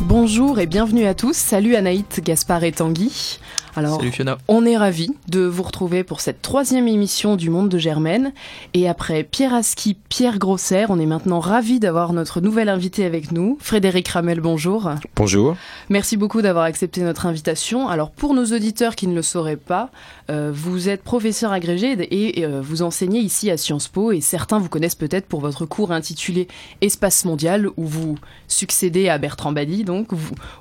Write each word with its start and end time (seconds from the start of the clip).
Bonjour 0.00 0.58
et 0.58 0.66
bienvenue 0.66 1.06
à 1.06 1.14
tous. 1.14 1.36
Salut 1.36 1.76
Anaït, 1.76 2.20
Gaspard 2.22 2.64
et 2.64 2.72
Tanguy. 2.72 3.38
Alors, 3.76 4.00
on 4.46 4.64
est 4.64 4.76
ravis 4.76 5.10
de 5.28 5.40
vous 5.40 5.64
retrouver 5.64 6.04
pour 6.04 6.20
cette 6.20 6.42
troisième 6.42 6.86
émission 6.86 7.34
du 7.34 7.50
Monde 7.50 7.68
de 7.68 7.78
Germaine. 7.78 8.32
Et 8.72 8.88
après 8.88 9.24
Pierre 9.24 9.52
Aski, 9.52 9.96
Pierre 10.08 10.38
Grosser, 10.38 10.86
on 10.90 11.00
est 11.00 11.06
maintenant 11.06 11.40
ravis 11.40 11.80
d'avoir 11.80 12.12
notre 12.12 12.40
nouvel 12.40 12.68
invité 12.68 13.04
avec 13.04 13.32
nous, 13.32 13.58
Frédéric 13.60 14.08
Ramel. 14.08 14.40
Bonjour. 14.40 14.90
Bonjour. 15.16 15.56
Merci 15.88 16.16
beaucoup 16.16 16.40
d'avoir 16.40 16.64
accepté 16.64 17.00
notre 17.00 17.26
invitation. 17.26 17.88
Alors, 17.88 18.10
pour 18.10 18.34
nos 18.34 18.44
auditeurs 18.44 18.94
qui 18.94 19.08
ne 19.08 19.14
le 19.14 19.22
sauraient 19.22 19.56
pas, 19.56 19.90
euh, 20.30 20.52
vous 20.54 20.88
êtes 20.88 21.02
professeur 21.02 21.50
agrégé 21.50 21.96
et 22.10 22.44
euh, 22.44 22.60
vous 22.62 22.82
enseignez 22.82 23.20
ici 23.20 23.50
à 23.50 23.56
Sciences 23.56 23.88
Po. 23.88 24.12
Et 24.12 24.20
certains 24.20 24.60
vous 24.60 24.68
connaissent 24.68 24.94
peut-être 24.94 25.26
pour 25.26 25.40
votre 25.40 25.66
cours 25.66 25.90
intitulé 25.90 26.46
Espace 26.80 27.24
mondial, 27.24 27.68
où 27.76 27.84
vous 27.84 28.18
succédez 28.46 29.08
à 29.08 29.18
Bertrand 29.18 29.52
Badi, 29.52 29.82
donc, 29.82 30.10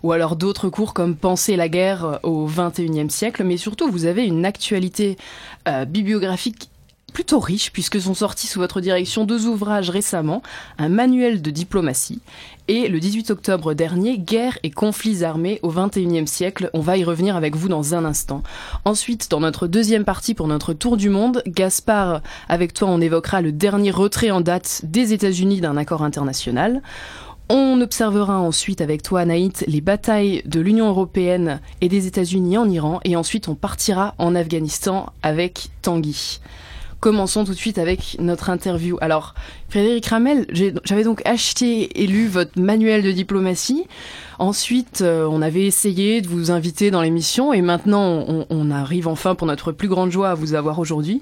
ou 0.02 0.12
alors 0.12 0.36
d'autres 0.36 0.70
cours 0.70 0.94
comme 0.94 1.16
Penser 1.16 1.55
la 1.55 1.70
guerre 1.70 2.20
au 2.23 2.48
21e 2.48 3.02
mais 3.43 3.57
surtout 3.57 3.89
vous 3.89 4.05
avez 4.05 4.25
une 4.25 4.45
actualité 4.45 5.17
euh, 5.67 5.85
bibliographique 5.85 6.70
plutôt 7.13 7.39
riche 7.39 7.71
puisque 7.71 8.02
sont 8.02 8.13
sortis 8.13 8.48
sous 8.48 8.59
votre 8.59 8.81
direction 8.81 9.23
deux 9.23 9.45
ouvrages 9.45 9.89
récemment, 9.89 10.41
un 10.77 10.89
manuel 10.89 11.41
de 11.41 11.52
diplomatie 11.52 12.20
et 12.67 12.88
le 12.88 12.99
18 12.99 13.29
octobre 13.31 13.73
dernier, 13.73 14.17
Guerre 14.17 14.57
et 14.63 14.71
conflits 14.71 15.23
armés 15.23 15.59
au 15.63 15.70
XXIe 15.70 16.27
siècle. 16.27 16.70
On 16.73 16.79
va 16.79 16.98
y 16.98 17.03
revenir 17.03 17.35
avec 17.35 17.55
vous 17.55 17.67
dans 17.67 17.93
un 17.93 18.03
instant. 18.05 18.41
Ensuite, 18.85 19.29
dans 19.29 19.41
notre 19.41 19.67
deuxième 19.67 20.05
partie 20.05 20.34
pour 20.34 20.48
notre 20.48 20.73
tour 20.73 20.98
du 20.98 21.09
monde, 21.09 21.43
Gaspard, 21.45 22.21
avec 22.49 22.73
toi, 22.73 22.90
on 22.90 23.01
évoquera 23.01 23.41
le 23.41 23.51
dernier 23.51 23.91
retrait 23.91 24.31
en 24.31 24.41
date 24.41 24.81
des 24.84 25.13
États-Unis 25.13 25.62
d'un 25.62 25.77
accord 25.77 26.04
international. 26.04 26.81
On 27.50 27.82
observera 27.82 28.40
ensuite 28.40 28.80
avec 28.82 29.04
toi, 29.04 29.26
Naït, 29.26 29.66
les 29.68 29.82
batailles 29.82 30.41
de 30.46 30.62
l'Union 30.62 30.88
européenne 30.88 31.60
et 31.82 31.90
des 31.90 32.08
États-Unis 32.08 32.58
en 32.58 32.70
Iran, 32.70 33.00
et 33.04 33.16
ensuite 33.16 33.48
on 33.48 33.55
partira 33.55 34.16
en 34.18 34.34
Afghanistan 34.34 35.12
avec 35.22 35.68
Tanguy. 35.82 36.40
Commençons 37.04 37.44
tout 37.44 37.52
de 37.52 37.58
suite 37.58 37.80
avec 37.80 38.16
notre 38.20 38.50
interview. 38.50 38.98
Alors, 39.02 39.35
Frédéric 39.68 40.05
Ramel, 40.05 40.48
j'avais 40.85 41.04
donc 41.04 41.22
acheté 41.26 42.02
et 42.02 42.08
lu 42.08 42.30
votre 42.30 42.58
manuel 42.58 43.04
de 43.04 43.12
diplomatie. 43.12 43.84
Ensuite, 44.40 45.02
euh, 45.02 45.28
on 45.30 45.41
avait 45.41 45.66
essayé 45.66 46.22
de 46.22 46.30
vous 46.30 46.50
inviter 46.50 46.91
dans 46.91 47.02
l'émission 47.02 47.52
et 47.52 47.62
maintenant, 47.62 48.46
on, 48.50 48.72
arrive 48.72 49.10
enfin 49.10 49.35
pour 49.35 49.48
notre 49.48 49.74
plus 49.74 49.90
grande 49.90 50.12
joie 50.12 50.30
à 50.30 50.34
vous 50.34 50.54
avoir 50.54 50.80
aujourd'hui. 50.80 51.22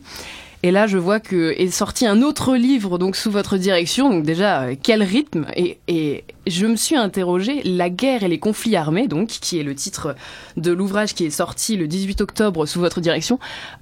Et 0.64 0.70
là, 0.70 0.86
je 0.86 0.98
vois 0.98 1.20
que 1.20 1.52
est 1.58 1.72
sorti 1.72 2.06
un 2.06 2.22
autre 2.22 2.56
livre 2.56 3.00
donc 3.00 3.16
sous 3.16 3.32
votre 3.32 3.58
direction. 3.58 4.10
Donc 4.10 4.24
déjà, 4.24 4.64
euh, 4.64 4.76
quel 4.82 5.02
rythme? 5.02 5.48
Et, 5.56 6.24
je 6.48 6.66
me 6.66 6.76
suis 6.76 6.96
interrogée 6.96 7.62
La 7.64 7.90
guerre 7.90 8.24
et 8.24 8.28
les 8.28 8.40
conflits 8.40 8.76
armés, 8.76 9.08
donc 9.08 9.28
qui 9.28 9.60
est 9.60 9.64
le 9.64 9.76
titre 9.76 10.16
de 10.58 10.72
l'ouvrage 10.72 11.14
qui 11.14 11.26
est 11.26 11.30
sorti 11.30 11.78
le 11.78 11.88
18 11.88 12.22
octobre 12.22 12.66
sous 12.66 12.80
votre 12.80 13.00
direction. 13.00 13.40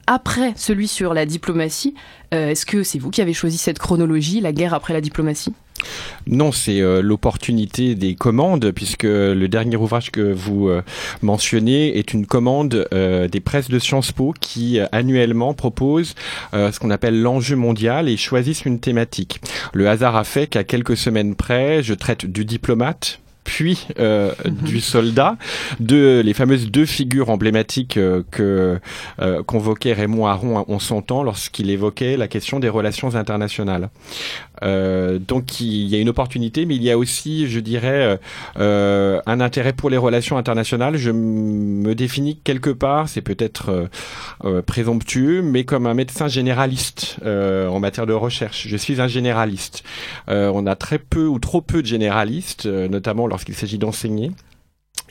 Après 0.08 0.54
celui 0.56 0.88
sur 0.88 1.14
la 1.14 1.26
diplomatie, 1.26 1.96
euh, 2.34 2.50
est-ce 2.50 2.66
que 2.66 2.84
c'est 2.84 3.00
vous 3.00 3.12
qui 3.12 3.22
avez 3.22 3.34
choisi 3.34 3.58
cette 3.58 3.80
chronologie, 3.80 4.42
la 4.42 4.52
guerre 4.52 4.74
après 4.74 4.94
la 4.94 5.02
diplomatie? 5.02 5.54
Non, 6.28 6.52
c'est 6.52 6.82
euh, 6.82 7.02
l'opportunité 7.02 7.96
des 7.96 8.16
commandes, 8.16 8.72
puisque 8.72 9.04
le 9.04 9.48
dernier 9.48 9.78
ouvrage 9.78 10.12
que 10.12 10.32
vous 10.32 10.70
euh, 10.70 10.84
mentionnez 11.22 11.98
est 11.98 12.14
une 12.14 12.26
commande 12.26 12.88
euh, 12.94 13.28
des 13.28 13.40
presses 13.40 13.70
de 13.70 13.80
Sciences 13.80 14.12
Po 14.12 14.34
qui 14.40 14.80
annuellement 14.92 15.54
proposent 15.54 16.16
ce 16.54 16.80
qu'on 16.80 16.92
appelle 16.92 17.22
l'enjeu 17.22 17.56
mondial 17.56 18.10
et 18.10 18.18
choisissent 18.18 18.66
une 18.66 18.80
thématique. 18.80 19.42
Le 19.74 19.90
hasard 19.90 20.16
a 20.16 20.24
fait 20.24 20.48
qu'à 20.48 20.64
quelques 20.64 20.98
semaines 20.98 21.36
près, 21.36 21.82
je 21.84 21.94
traite 21.94 22.26
du 22.26 22.46
diplomate, 22.46 23.20
puis 23.50 23.88
euh, 24.00 24.32
mhm. 24.46 24.54
du 24.58 24.80
soldat, 24.80 25.36
de 25.80 26.22
les 26.24 26.36
fameuses 26.36 26.70
deux 26.70 26.86
figures 26.86 27.32
emblématiques 27.32 27.98
euh, 27.98 28.22
que 28.30 28.80
euh, 29.20 29.42
convoquait 29.42 29.94
Raymond 29.94 30.28
Aron 30.28 30.66
on 30.68 30.78
s'entend 30.78 31.24
lorsqu'il 31.24 31.72
évoquait 31.72 32.16
la 32.16 32.28
question 32.28 32.60
des 32.60 32.70
relations 32.70 33.16
internationales. 33.16 33.90
donc 34.62 35.62
il 35.62 35.88
y 35.88 35.96
a 35.96 36.00
une 36.00 36.10
opportunité, 36.10 36.66
mais 36.68 36.76
il 36.76 36.84
y 36.84 36.92
a 36.92 36.98
aussi, 36.98 37.50
je 37.50 37.60
dirais, 37.60 38.20
un 38.58 39.40
intérêt 39.42 39.74
pour 39.74 39.90
les 39.90 39.98
relations 39.98 40.38
internationales. 40.38 40.98
Je 40.98 41.12
me 41.12 41.96
définis 41.96 42.38
quelque 42.44 42.70
part, 42.70 43.08
c'est 43.10 43.22
peut-être 43.22 43.90
présomptueux, 44.68 45.42
mais 45.42 45.64
comme 45.64 45.88
un 45.88 45.94
médecin 45.94 46.28
généraliste 46.28 47.18
en 47.26 47.80
matière 47.80 48.06
de 48.06 48.14
recherche. 48.14 48.68
Je 48.68 48.78
suis 48.78 49.02
un 49.02 49.08
généraliste. 49.08 49.84
on 50.28 50.68
a 50.68 50.76
très 50.76 51.00
peu 51.00 51.26
ou 51.26 51.40
trop 51.40 51.62
peu 51.62 51.82
de 51.82 51.88
généralistes, 51.88 52.66
notamment 52.66 53.28
lorsqu'il 53.40 53.56
s'agit 53.56 53.78
d'enseigner. 53.78 54.32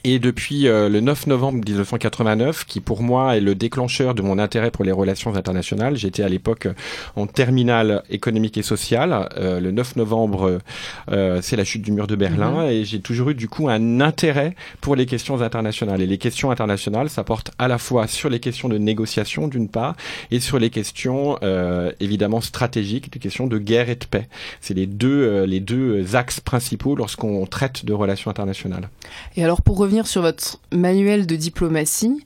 Et 0.04 0.18
depuis 0.18 0.68
euh, 0.68 0.88
le 0.88 1.00
9 1.00 1.26
novembre 1.26 1.58
1989, 1.64 2.64
qui 2.66 2.80
pour 2.80 3.02
moi 3.02 3.36
est 3.36 3.40
le 3.40 3.54
déclencheur 3.54 4.14
de 4.14 4.22
mon 4.22 4.38
intérêt 4.38 4.70
pour 4.70 4.84
les 4.84 4.92
relations 4.92 5.34
internationales, 5.34 5.96
j'étais 5.96 6.22
à 6.22 6.28
l'époque 6.28 6.68
en 7.16 7.26
terminale 7.26 8.02
économique 8.10 8.56
et 8.58 8.62
sociale. 8.62 9.28
Euh, 9.36 9.60
le 9.60 9.70
9 9.70 9.96
novembre, 9.96 10.60
euh, 11.10 11.40
c'est 11.42 11.56
la 11.56 11.64
chute 11.64 11.82
du 11.82 11.92
mur 11.92 12.06
de 12.06 12.16
Berlin, 12.16 12.64
mhm. 12.64 12.70
et 12.70 12.84
j'ai 12.84 13.00
toujours 13.00 13.30
eu 13.30 13.34
du 13.34 13.48
coup 13.48 13.68
un 13.68 14.00
intérêt 14.00 14.54
pour 14.80 14.96
les 14.96 15.06
questions 15.06 15.40
internationales. 15.42 16.00
Et 16.00 16.06
les 16.06 16.18
questions 16.18 16.50
internationales, 16.50 17.10
ça 17.10 17.24
porte 17.24 17.50
à 17.58 17.68
la 17.68 17.78
fois 17.78 18.06
sur 18.06 18.28
les 18.28 18.40
questions 18.40 18.68
de 18.68 18.78
négociation 18.78 19.48
d'une 19.48 19.68
part, 19.68 19.96
et 20.30 20.40
sur 20.40 20.58
les 20.58 20.70
questions 20.70 21.38
évidemment 22.00 22.40
stratégiques, 22.40 23.10
les 23.14 23.20
questions 23.20 23.46
de 23.46 23.58
guerre 23.58 23.88
et 23.88 23.96
de 23.96 24.04
paix. 24.04 24.28
C'est 24.60 24.74
les 24.74 24.86
deux 24.86 25.44
les 25.44 25.60
deux 25.60 26.14
axes 26.14 26.40
principaux 26.40 26.94
lorsqu'on 26.94 27.44
traite 27.46 27.84
de 27.84 27.92
relations 27.92 28.30
internationales. 28.30 28.88
Et 29.36 29.44
alors 29.44 29.62
pour 29.62 29.76
revenir 29.88 30.06
sur 30.06 30.20
votre 30.20 30.58
manuel 30.70 31.26
de 31.26 31.34
diplomatie, 31.34 32.22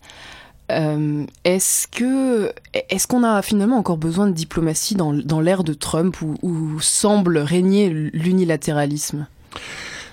euh, 0.73 1.25
est-ce 1.45 1.87
que 1.87 2.53
est-ce 2.75 3.07
qu'on 3.07 3.23
a 3.23 3.41
finalement 3.41 3.77
encore 3.79 3.99
besoin 3.99 4.27
de 4.27 4.33
diplomatie 4.33 4.97
dans, 4.97 5.13
dans 5.13 5.41
l'ère 5.41 5.63
de 5.63 5.73
Trump 5.73 6.17
où, 6.21 6.81
semble 6.81 7.39
régner 7.39 7.89
l'unilatéralisme? 7.89 9.29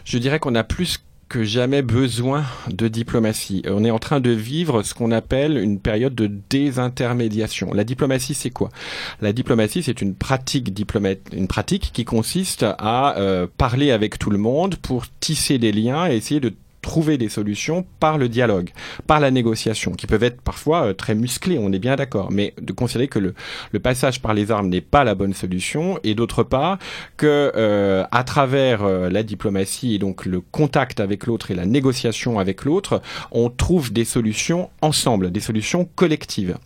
Je 0.05 0.17
dirais 0.19 0.37
qu'on 0.37 0.53
a 0.53 0.63
plus 0.63 0.99
que 1.27 1.43
jamais 1.43 1.81
besoin 1.81 2.43
de 2.69 2.87
diplomatie. 2.87 3.63
On 3.67 3.83
est 3.83 3.91
en 3.91 3.99
train 3.99 4.19
de 4.19 4.31
vivre 4.31 4.83
ce 4.83 4.93
qu'on 4.93 5.11
appelle 5.11 5.57
une 5.57 5.79
période 5.79 6.13
de 6.13 6.29
désintermédiation. 6.49 7.71
La 7.73 7.83
diplomatie, 7.83 8.33
c'est 8.33 8.49
quoi? 8.49 8.69
La 9.21 9.33
diplomatie, 9.33 9.81
c'est 9.83 10.01
une 10.01 10.15
pratique 10.15 10.73
diplomate, 10.73 11.19
une 11.31 11.47
pratique 11.47 11.91
qui 11.93 12.05
consiste 12.05 12.63
à 12.63 13.17
euh, 13.17 13.47
parler 13.57 13.91
avec 13.91 14.19
tout 14.19 14.31
le 14.31 14.39
monde 14.39 14.75
pour 14.75 15.05
tisser 15.19 15.57
des 15.57 15.71
liens 15.71 16.07
et 16.07 16.15
essayer 16.15 16.39
de 16.39 16.53
trouver 16.81 17.17
des 17.17 17.29
solutions 17.29 17.85
par 17.99 18.17
le 18.17 18.29
dialogue, 18.29 18.69
par 19.07 19.19
la 19.19 19.31
négociation, 19.31 19.91
qui 19.91 20.07
peuvent 20.07 20.23
être 20.23 20.41
parfois 20.41 20.87
euh, 20.87 20.93
très 20.93 21.15
musclées, 21.15 21.57
on 21.59 21.71
est 21.71 21.79
bien 21.79 21.95
d'accord, 21.95 22.31
mais 22.31 22.53
de 22.61 22.73
considérer 22.73 23.07
que 23.07 23.19
le, 23.19 23.33
le 23.71 23.79
passage 23.79 24.21
par 24.21 24.33
les 24.33 24.51
armes 24.51 24.69
n'est 24.69 24.81
pas 24.81 25.03
la 25.03 25.15
bonne 25.15 25.33
solution, 25.33 25.99
et 26.03 26.15
d'autre 26.15 26.43
part 26.43 26.77
que 27.17 27.51
euh, 27.55 28.03
à 28.11 28.23
travers 28.23 28.83
euh, 28.83 29.09
la 29.09 29.23
diplomatie 29.23 29.95
et 29.95 29.99
donc 29.99 30.25
le 30.25 30.41
contact 30.41 30.99
avec 30.99 31.25
l'autre 31.25 31.51
et 31.51 31.55
la 31.55 31.65
négociation 31.65 32.39
avec 32.39 32.63
l'autre, 32.65 33.01
on 33.31 33.49
trouve 33.49 33.91
des 33.91 34.05
solutions 34.05 34.69
ensemble, 34.81 35.31
des 35.31 35.39
solutions 35.39 35.87
collectives. 35.95 36.57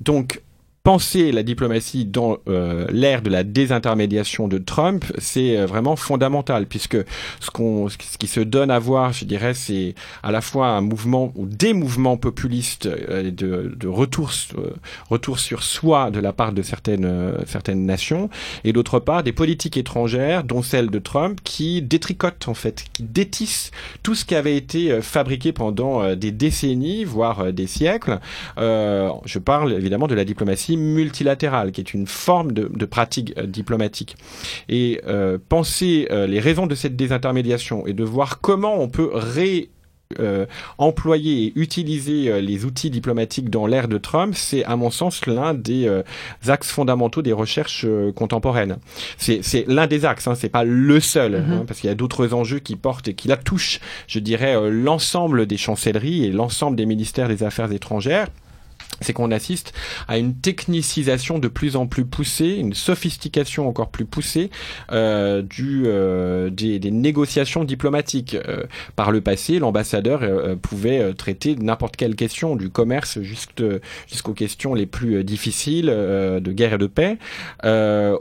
Donc 0.00 0.40
penser 0.84 1.32
la 1.32 1.42
diplomatie 1.42 2.04
dans 2.04 2.36
euh, 2.46 2.86
l'ère 2.92 3.22
de 3.22 3.30
la 3.30 3.42
désintermédiation 3.42 4.48
de 4.48 4.58
Trump, 4.58 5.06
c'est 5.16 5.56
euh, 5.56 5.64
vraiment 5.64 5.96
fondamental 5.96 6.66
puisque 6.66 6.98
ce 7.40 7.50
qu'on 7.50 7.88
ce 7.88 7.96
qui 7.96 8.26
se 8.26 8.40
donne 8.40 8.70
à 8.70 8.78
voir, 8.78 9.14
je 9.14 9.24
dirais, 9.24 9.54
c'est 9.54 9.94
à 10.22 10.30
la 10.30 10.42
fois 10.42 10.68
un 10.68 10.82
mouvement 10.82 11.32
ou 11.36 11.46
des 11.46 11.72
mouvements 11.72 12.18
populistes 12.18 12.84
euh, 12.84 13.30
de, 13.30 13.74
de 13.74 13.88
retour 13.88 14.30
retour 15.08 15.38
sur 15.38 15.62
soi 15.62 16.10
de 16.10 16.20
la 16.20 16.34
part 16.34 16.52
de 16.52 16.60
certaines 16.60 17.32
certaines 17.46 17.86
nations 17.86 18.28
et 18.64 18.74
d'autre 18.74 19.00
part 19.00 19.22
des 19.22 19.32
politiques 19.32 19.78
étrangères 19.78 20.44
dont 20.44 20.60
celle 20.60 20.90
de 20.90 20.98
Trump 20.98 21.40
qui 21.44 21.80
détricotent 21.80 22.46
en 22.46 22.54
fait, 22.54 22.84
qui 22.92 23.04
détissent 23.04 23.70
tout 24.02 24.14
ce 24.14 24.26
qui 24.26 24.34
avait 24.34 24.56
été 24.56 25.00
fabriqué 25.00 25.52
pendant 25.52 26.14
des 26.14 26.30
décennies 26.30 27.04
voire 27.04 27.54
des 27.54 27.66
siècles. 27.66 28.20
je 28.58 29.38
parle 29.38 29.72
évidemment 29.72 30.08
de 30.08 30.14
la 30.14 30.26
diplomatie 30.26 30.73
multilatérale, 30.76 31.72
qui 31.72 31.80
est 31.80 31.94
une 31.94 32.06
forme 32.06 32.52
de, 32.52 32.84
pratique 32.84 33.34
euh, 33.38 33.46
diplomatique. 33.46 34.16
Et 34.68 35.00
euh, 35.06 35.38
penser 35.48 36.08
euh, 36.10 36.26
les 36.26 36.40
raisons 36.40 36.66
de 36.66 36.74
cette 36.74 36.96
désintermédiation 36.96 37.86
et 37.86 37.92
de 37.92 38.04
voir 38.04 38.40
comment 38.40 38.80
on 38.80 38.88
peut 38.88 39.10
ré 39.12 39.70
employer 40.78 41.46
et 41.46 41.52
utiliser 41.56 42.40
les 42.40 42.64
outils 42.64 42.90
diplomatiques 42.90 43.50
dans 43.50 43.66
l'ère 43.66 43.88
de 43.88 43.98
Trump, 43.98 44.34
c'est 44.36 44.62
à 44.64 44.76
mon 44.76 44.90
sens 44.90 45.26
l'un 45.26 45.54
des 45.54 45.90
axes 46.46 46.70
fondamentaux 46.70 47.20
des 47.20 47.32
recherches 47.32 47.84
contemporaines. 48.14 48.76
C'est 49.16 49.64
l'un 49.66 49.88
des 49.88 50.04
axes, 50.04 50.28
hein, 50.28 50.36
c'est 50.36 50.50
pas 50.50 50.62
le 50.62 51.00
seul, 51.00 51.34
hein, 51.34 51.40
mm-hmm. 51.40 51.66
parce 51.66 51.80
qu'il 51.80 51.88
y 51.88 51.92
a 51.92 51.96
d'autres 51.96 52.32
enjeux 52.32 52.60
qui 52.60 52.76
portent 52.76 53.08
et 53.08 53.14
qui 53.14 53.26
la 53.26 53.36
touchent, 53.36 53.80
je 54.06 54.20
dirais, 54.20 54.70
l'ensemble 54.70 55.46
des 55.46 55.56
chancelleries 55.56 56.26
et 56.26 56.30
l'ensemble 56.30 56.76
des 56.76 56.86
ministères 56.86 57.26
des 57.26 57.42
Affaires 57.42 57.72
étrangères 57.72 58.28
c'est 59.00 59.12
qu'on 59.12 59.30
assiste 59.30 59.72
à 60.08 60.18
une 60.18 60.34
technicisation 60.34 61.38
de 61.38 61.48
plus 61.48 61.76
en 61.76 61.86
plus 61.86 62.04
poussée, 62.04 62.56
une 62.56 62.74
sophistication 62.74 63.68
encore 63.68 63.90
plus 63.90 64.04
poussée 64.04 64.50
euh, 64.92 65.42
du, 65.42 65.84
euh, 65.86 66.50
des, 66.50 66.78
des, 66.78 66.90
négociations 66.90 67.64
diplomatiques. 67.64 68.34
Euh, 68.34 68.64
par 68.96 69.10
le 69.10 69.20
passé, 69.20 69.58
l'ambassadeur 69.58 70.20
euh, 70.22 70.56
pouvait 70.56 71.12
traiter 71.14 71.56
n'importe 71.56 71.96
quelle 71.96 72.14
question, 72.14 72.56
du 72.56 72.70
commerce 72.70 73.20
jusqu'aux 73.20 74.32
questions 74.34 74.74
les 74.74 74.86
plus 74.86 75.24
difficiles 75.24 75.86
de 75.86 76.52
guerre 76.52 76.74
et 76.74 76.78
de 76.78 76.86
paix. 76.86 77.18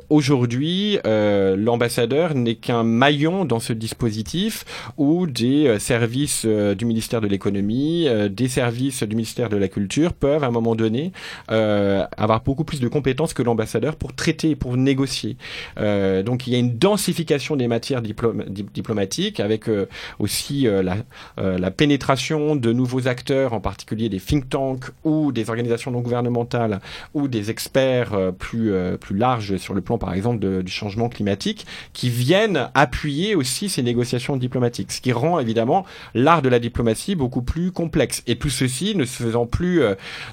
Aujourd'hui, 0.09 0.97
l'ambassadeur 1.03 2.35
n'est 2.35 2.55
qu'un 2.55 2.83
maillon 2.83 3.45
dans 3.45 3.59
ce 3.59 3.73
dispositif 3.73 4.65
où 4.97 5.27
des 5.27 5.77
services 5.79 6.45
du 6.45 6.85
ministère 6.85 7.21
de 7.21 7.27
l'économie, 7.27 8.07
des 8.29 8.47
services 8.47 9.03
du 9.03 9.15
ministère 9.15 9.49
de 9.49 9.57
la 9.57 9.67
culture 9.67 10.13
peuvent 10.13 10.43
à 10.43 10.47
un 10.47 10.51
moment 10.51 10.62
donné, 10.73 11.11
euh, 11.51 12.05
avoir 12.17 12.41
beaucoup 12.41 12.63
plus 12.63 12.79
de 12.79 12.87
compétences 12.87 13.33
que 13.33 13.43
l'ambassadeur 13.43 13.95
pour 13.95 14.15
traiter 14.15 14.55
pour 14.55 14.77
négocier. 14.77 15.37
Euh, 15.77 16.23
donc 16.23 16.47
il 16.47 16.53
y 16.53 16.55
a 16.55 16.59
une 16.59 16.77
densification 16.77 17.55
des 17.55 17.67
matières 17.67 18.01
diplomatiques 18.01 19.39
avec 19.39 19.67
euh, 19.67 19.87
aussi 20.19 20.63
la, 20.63 20.97
la, 21.37 21.71
pénétration 21.71 22.55
de 22.55 22.71
nouveaux 22.71 23.07
acteurs, 23.07 23.53
en 23.53 23.59
particulier 23.59 24.09
des 24.09 24.19
think 24.19 24.49
tanks 24.49 24.85
ou 25.03 25.31
des 25.31 25.49
organisations 25.49 25.91
non 25.91 26.01
gouvernementales 26.01 26.79
ou 27.13 27.27
des 27.27 27.49
experts 27.49 28.15
plus, 28.37 28.73
plus 28.99 29.17
larges 29.17 29.57
sur 29.57 29.73
le 29.73 29.81
plan, 29.81 29.97
par 29.97 30.13
exemple, 30.13 30.63
du 30.63 30.71
changement 30.71 31.09
climatique, 31.09 31.65
qui 31.93 32.09
viennent 32.09 32.69
appuyer 32.73 33.35
aussi 33.35 33.69
ces 33.69 33.83
négociations 33.83 34.37
diplomatiques, 34.37 34.91
ce 34.91 35.01
qui 35.01 35.11
rend 35.11 35.39
évidemment 35.39 35.85
l'art 36.13 36.41
de 36.41 36.49
la 36.49 36.59
diplomatie 36.59 37.15
beaucoup 37.15 37.41
plus 37.41 37.71
complexe. 37.71 38.23
Et 38.27 38.37
tout 38.37 38.49
ceci 38.49 38.95
ne 38.95 39.05
se 39.05 39.23
faisant 39.23 39.45
plus 39.45 39.81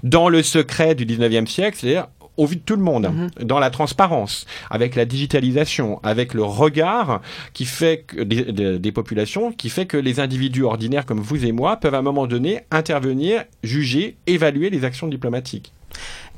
dans 0.03 0.20
dans 0.21 0.29
le 0.29 0.43
secret 0.43 0.95
du 0.95 1.07
19e 1.07 1.47
siècle, 1.47 1.79
c'est-à-dire 1.81 2.09
au 2.37 2.45
vu 2.45 2.57
de 2.57 2.61
tout 2.61 2.77
le 2.77 2.83
monde, 2.83 3.09
mhm. 3.09 3.47
dans 3.47 3.59
la 3.59 3.71
transparence, 3.71 4.45
avec 4.71 4.95
la 4.95 5.07
digitalisation, 5.07 5.99
avec 6.03 6.35
le 6.35 6.45
regard 6.45 7.23
qui 7.55 7.65
fait 7.65 8.05
que 8.07 8.23
des, 8.23 8.93
populations, 8.93 9.51
qui 9.51 9.71
fait 9.71 9.87
que 9.87 9.97
les 9.97 10.21
individus 10.21 10.65
ordinaires 10.65 11.07
comme 11.07 11.21
vous 11.21 11.45
et 11.45 11.53
moi 11.53 11.77
peuvent 11.77 11.95
à 11.95 11.99
un 11.99 12.03
moment 12.03 12.27
donné 12.27 12.61
intervenir, 12.71 13.45
juger, 13.63 14.17
évaluer 14.27 14.69
les 14.69 14.85
actions 14.85 15.09
diplomatiques. 15.09 15.73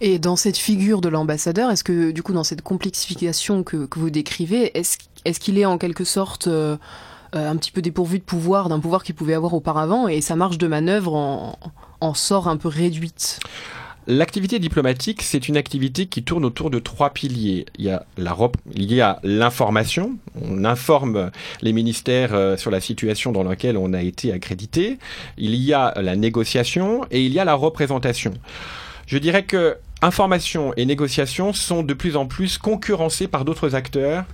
Et 0.00 0.19
dans 0.20 0.37
cette 0.37 0.56
figure 0.56 1.00
de 1.00 1.08
l'ambassadeur, 1.08 1.70
est-ce 1.70 1.85
que 1.85 2.12
du 2.12 2.23
coup 2.23 2.32
dans 2.32 2.44
cette 2.44 2.62
complexification 2.62 3.64
que, 3.64 3.88
vous 3.96 4.11
décrivez, 4.11 4.76
est-ce 4.78 5.40
qu'il 5.40 5.58
est 5.58 5.67
en 5.67 5.76
quelque 5.76 6.05
sorte 6.05 6.46
euh, 6.46 6.76
euh, 7.35 7.50
un 7.50 7.56
petit 7.56 7.73
peu 7.73 7.82
dépourvu 7.82 8.19
de 8.19 8.25
pouvoir, 8.25 8.69
d'un 8.69 8.78
pouvoir 8.78 9.02
qu'il 9.02 9.14
pouvait 9.17 9.35
avoir 9.35 9.55
auparavant, 9.55 10.06
et 10.06 10.20
sa 10.20 10.37
marge 10.37 10.58
de 10.58 10.69
manœuvre 10.69 11.14
en, 11.14 11.58
en 11.62 11.70
sort 12.14 12.49
un 12.49 12.56
peu 12.56 12.69
réduite 12.69 13.40
L'activité 14.08 14.58
diplomatique, 14.58 15.22
c'est 15.22 15.46
une 15.46 15.56
activité 15.56 16.06
qui 16.06 16.25
tourne 16.25 16.44
autour 16.44 16.70
de 16.70 16.81
trois 16.81 17.10
piliers. 17.10 17.66
Il 17.78 17.84
y 18.75 19.00
a 19.00 19.20
l'information. 19.22 20.16
On 20.40 20.64
informe 20.64 21.31
les 21.60 21.72
ministères 21.72 22.34
euh, 22.34 22.56
sur 22.56 22.72
la 22.72 22.81
situation 22.81 23.31
dans 23.31 23.44
laquelle 23.44 23.76
on 23.76 23.93
a 23.93 24.02
été 24.02 24.32
accrédité. 24.32 24.99
Il 25.38 25.54
y 25.54 25.72
a 25.72 25.94
la 26.02 26.16
négociation 26.16 27.02
et 27.12 27.25
il 27.25 27.32
y 27.32 27.38
a 27.38 27.44
la 27.44 27.54
représentation. 27.54 28.34
Je 29.06 29.19
dirais 29.19 29.44
que 29.44 29.76
information 30.00 30.75
et 30.76 30.84
négociation 30.84 31.52
sont 31.52 31.84
de 31.84 31.94
plus 31.94 32.16
en 32.16 32.26
plus 32.26 32.58
concurrencés 32.58 33.28
par 33.28 33.44
d'autres 33.44 33.76
acteurs 33.76 34.25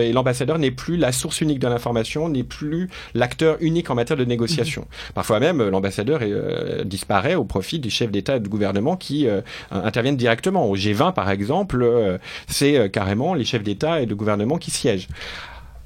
et 0.00 0.12
l'ambassadeur 0.12 0.58
n'est 0.58 0.70
plus 0.70 0.96
la 0.96 1.12
source 1.12 1.40
unique 1.40 1.58
de 1.58 1.68
l'information, 1.68 2.28
n'est 2.28 2.44
plus 2.44 2.88
l'acteur 3.14 3.56
unique 3.60 3.90
en 3.90 3.94
matière 3.94 4.16
de 4.16 4.24
négociation. 4.24 4.82
Mhm. 4.82 5.12
Parfois 5.14 5.40
même, 5.40 5.60
euh, 5.60 5.70
l'ambassadeur 5.70 6.20
euh, 6.22 6.84
disparaît 6.84 7.34
au 7.34 7.44
profit 7.44 7.78
des 7.78 7.90
chefs 7.90 8.10
d'État 8.10 8.36
et 8.36 8.40
de 8.40 8.48
gouvernement 8.48 8.96
qui 8.96 9.26
interviennent 9.70 10.16
directement. 10.16 10.66
Au 10.66 10.76
G20, 10.76 11.12
par 11.12 11.30
exemple, 11.30 12.18
c'est 12.46 12.90
carrément 12.90 13.34
les 13.34 13.44
chefs 13.44 13.62
d'État 13.62 14.00
et 14.00 14.06
de 14.06 14.14
gouvernement 14.14 14.58
qui 14.58 14.70
siègent. 14.70 15.08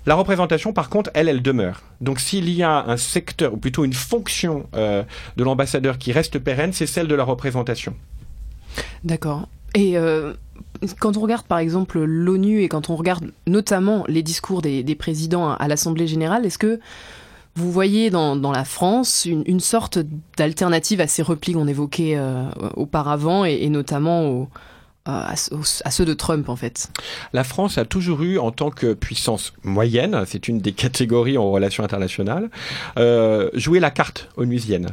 La 0.07 0.15
représentation, 0.15 0.73
par 0.73 0.89
contre, 0.89 1.11
elle, 1.15 1.29
elle 1.29 1.43
demeure. 1.43 1.83
Donc 2.01 2.21
s'il 2.21 2.49
y 2.51 2.63
a 2.63 2.85
un 2.87 2.97
secteur, 2.97 3.55
ou 3.55 3.57
plutôt 3.57 3.85
une 3.85 3.93
fonction 3.93 4.67
de 4.73 5.45
l'ambassadeur 5.45 5.99
qui 5.99 6.13
reste 6.13 6.39
pérenne, 6.39 6.73
c'est 6.73 6.87
celle 6.87 7.09
de 7.09 7.15
la 7.15 7.25
représentation. 7.25 7.95
D'accord. 9.05 9.49
Et 9.75 9.97
quand 10.99 11.17
on 11.17 11.21
regarde 11.21 11.47
par 11.47 11.59
exemple 11.59 12.01
l'ONU 12.01 12.63
et 12.63 12.69
quand 12.69 12.91
on 12.91 12.97
regarde 12.97 13.33
notamment 13.47 14.05
les 14.09 14.23
discours 14.23 14.63
des, 14.63 14.95
présidents 14.95 15.53
à 15.53 15.69
l'Assemblée 15.69 16.07
générale, 16.07 16.47
est-ce 16.47 16.59
que 16.59 16.81
vous 17.57 17.71
voyez 17.71 18.11
dans, 18.11 18.53
la 18.53 18.65
France 18.65 19.27
une, 19.27 19.61
sorte 19.61 19.99
d'alternative 20.37 21.01
à 21.01 21.07
ces 21.07 21.23
replis 21.23 21.53
qu'on 21.53 21.67
évoquait 21.67 22.15
euh, 22.17 22.49
auparavant 22.77 23.45
et, 23.45 23.59
et 23.63 23.69
notamment 23.69 24.29
au, 24.29 24.49
à, 25.07 25.35
ceux 25.37 26.05
de 26.05 26.15
Trump 26.15 26.49
en 26.49 26.57
fait 26.57 26.91
La 27.33 27.43
France 27.43 27.79
a 27.79 27.85
toujours 27.85 28.23
eu 28.23 28.39
en 28.39 28.51
tant 28.51 28.71
que 28.71 28.93
puissance 28.93 29.53
moyenne, 29.65 30.25
c'est 30.27 30.47
une 30.47 30.59
des 30.59 30.73
catégories 30.73 31.39
en 31.39 31.51
relations 31.51 31.83
internationales, 31.83 32.51
euh, 32.99 33.51
joué 33.55 33.81
la 33.81 33.91
carte 33.91 34.29
onusienne. 34.37 34.89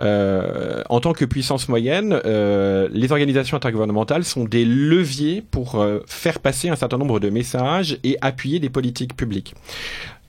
Euh, 0.00 0.82
en 0.88 1.00
tant 1.00 1.12
que 1.12 1.24
puissance 1.24 1.68
moyenne, 1.68 2.20
euh, 2.24 2.88
les 2.92 3.10
organisations 3.10 3.56
intergouvernementales 3.56 4.24
sont 4.24 4.44
des 4.44 4.64
leviers 4.64 5.42
pour 5.42 5.76
euh, 5.76 6.00
faire 6.06 6.38
passer 6.38 6.68
un 6.68 6.76
certain 6.76 6.98
nombre 6.98 7.20
de 7.20 7.30
messages 7.30 7.98
et 8.04 8.16
appuyer 8.20 8.60
des 8.60 8.70
politiques 8.70 9.16
publiques 9.16 9.54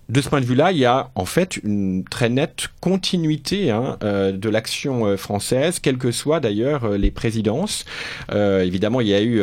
de 0.09 0.21
ce 0.21 0.29
point 0.29 0.41
de 0.41 0.45
vue-là, 0.45 0.71
il 0.71 0.79
y 0.79 0.85
a 0.85 1.11
en 1.13 1.25
fait 1.25 1.57
une 1.57 2.03
très 2.03 2.29
nette 2.29 2.69
continuité 2.81 3.69
hein, 3.69 3.97
euh, 4.03 4.31
de 4.31 4.49
l'action 4.49 5.05
euh, 5.05 5.17
française, 5.17 5.77
quelles 5.77 5.99
que 5.99 6.11
soient 6.11 6.39
d'ailleurs 6.39 6.85
euh, 6.85 6.97
les 6.97 7.11
présidences. 7.11 7.85
évidemment, 8.31 9.01
il 9.01 9.07
y 9.07 9.13
a 9.13 9.21
eu 9.21 9.41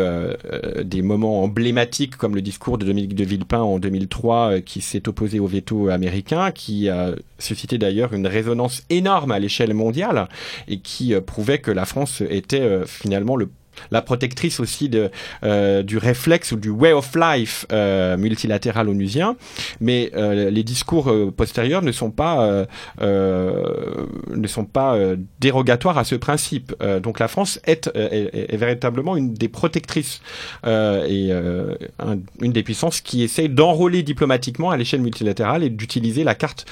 des 0.83 1.03
moments 1.03 1.43
emblématiques 1.43 2.17
comme 2.17 2.35
le 2.35 2.43
discours 2.43 2.79
de 2.79 2.85
Dominique 2.85 3.15
de 3.15 3.25
Villepin 3.25 3.61
en 3.61 3.79
2003 3.79 4.61
qui 4.61 4.81
s'est 4.81 5.09
opposé 5.09 5.39
au 5.39 5.47
veto 5.47 5.89
américain, 5.89 6.51
qui 6.51 6.89
a 6.89 7.13
suscité 7.39 7.79
d'ailleurs 7.79 8.13
une 8.13 8.27
résonance 8.27 8.83
énorme 8.91 9.31
à 9.31 9.39
l'échelle 9.39 9.75
mondiale 9.75 10.29
et 10.69 10.79
qui 10.79 11.15
prouvait 11.21 11.59
que 11.59 11.71
la 11.71 11.85
France 11.85 12.23
était 12.29 12.81
finalement 12.87 13.37
le 13.37 13.49
la 13.91 14.03
protectrice 14.03 14.61
aussi 14.61 14.89
de, 14.89 15.11
euh, 15.45 15.83
du 15.83 15.99
réflexe 15.99 16.53
ou 16.53 16.57
du 16.57 16.71
way 16.71 16.93
of 16.93 17.15
life 17.15 17.67
euh, 17.73 18.17
multilatéral 18.17 18.89
onusien, 18.89 19.37
mais 19.81 20.11
euh, 20.15 20.51
les 20.51 20.63
discours 20.63 21.11
euh, 21.11 21.33
postérieurs 21.35 21.83
ne 21.83 21.93
sont 21.93 22.11
pas 22.11 22.67
euh, 23.01 24.07
ne 24.35 24.47
sont 24.47 24.65
pas 24.65 24.97
dérogatoires 25.41 25.99
à 25.99 26.05
ce 26.05 26.15
principe. 26.15 26.75
donc 27.03 27.19
la 27.19 27.29
France 27.29 27.61
est, 27.65 27.91
est, 27.95 28.53
est, 28.53 28.57
véritablement 28.57 29.17
une 29.17 29.35
des 29.35 29.49
protectrices 29.49 30.21
et 30.65 31.31
une 31.31 32.53
des 32.53 32.63
puissances 32.63 33.01
qui 33.01 33.23
essaye 33.23 33.49
d'enrôler 33.49 34.03
diplomatiquement 34.03 34.71
à 34.71 34.77
l'échelle 34.77 35.01
multilatérale 35.01 35.63
et 35.63 35.71
d'utiliser 35.71 36.25
la 36.25 36.35
carte 36.35 36.67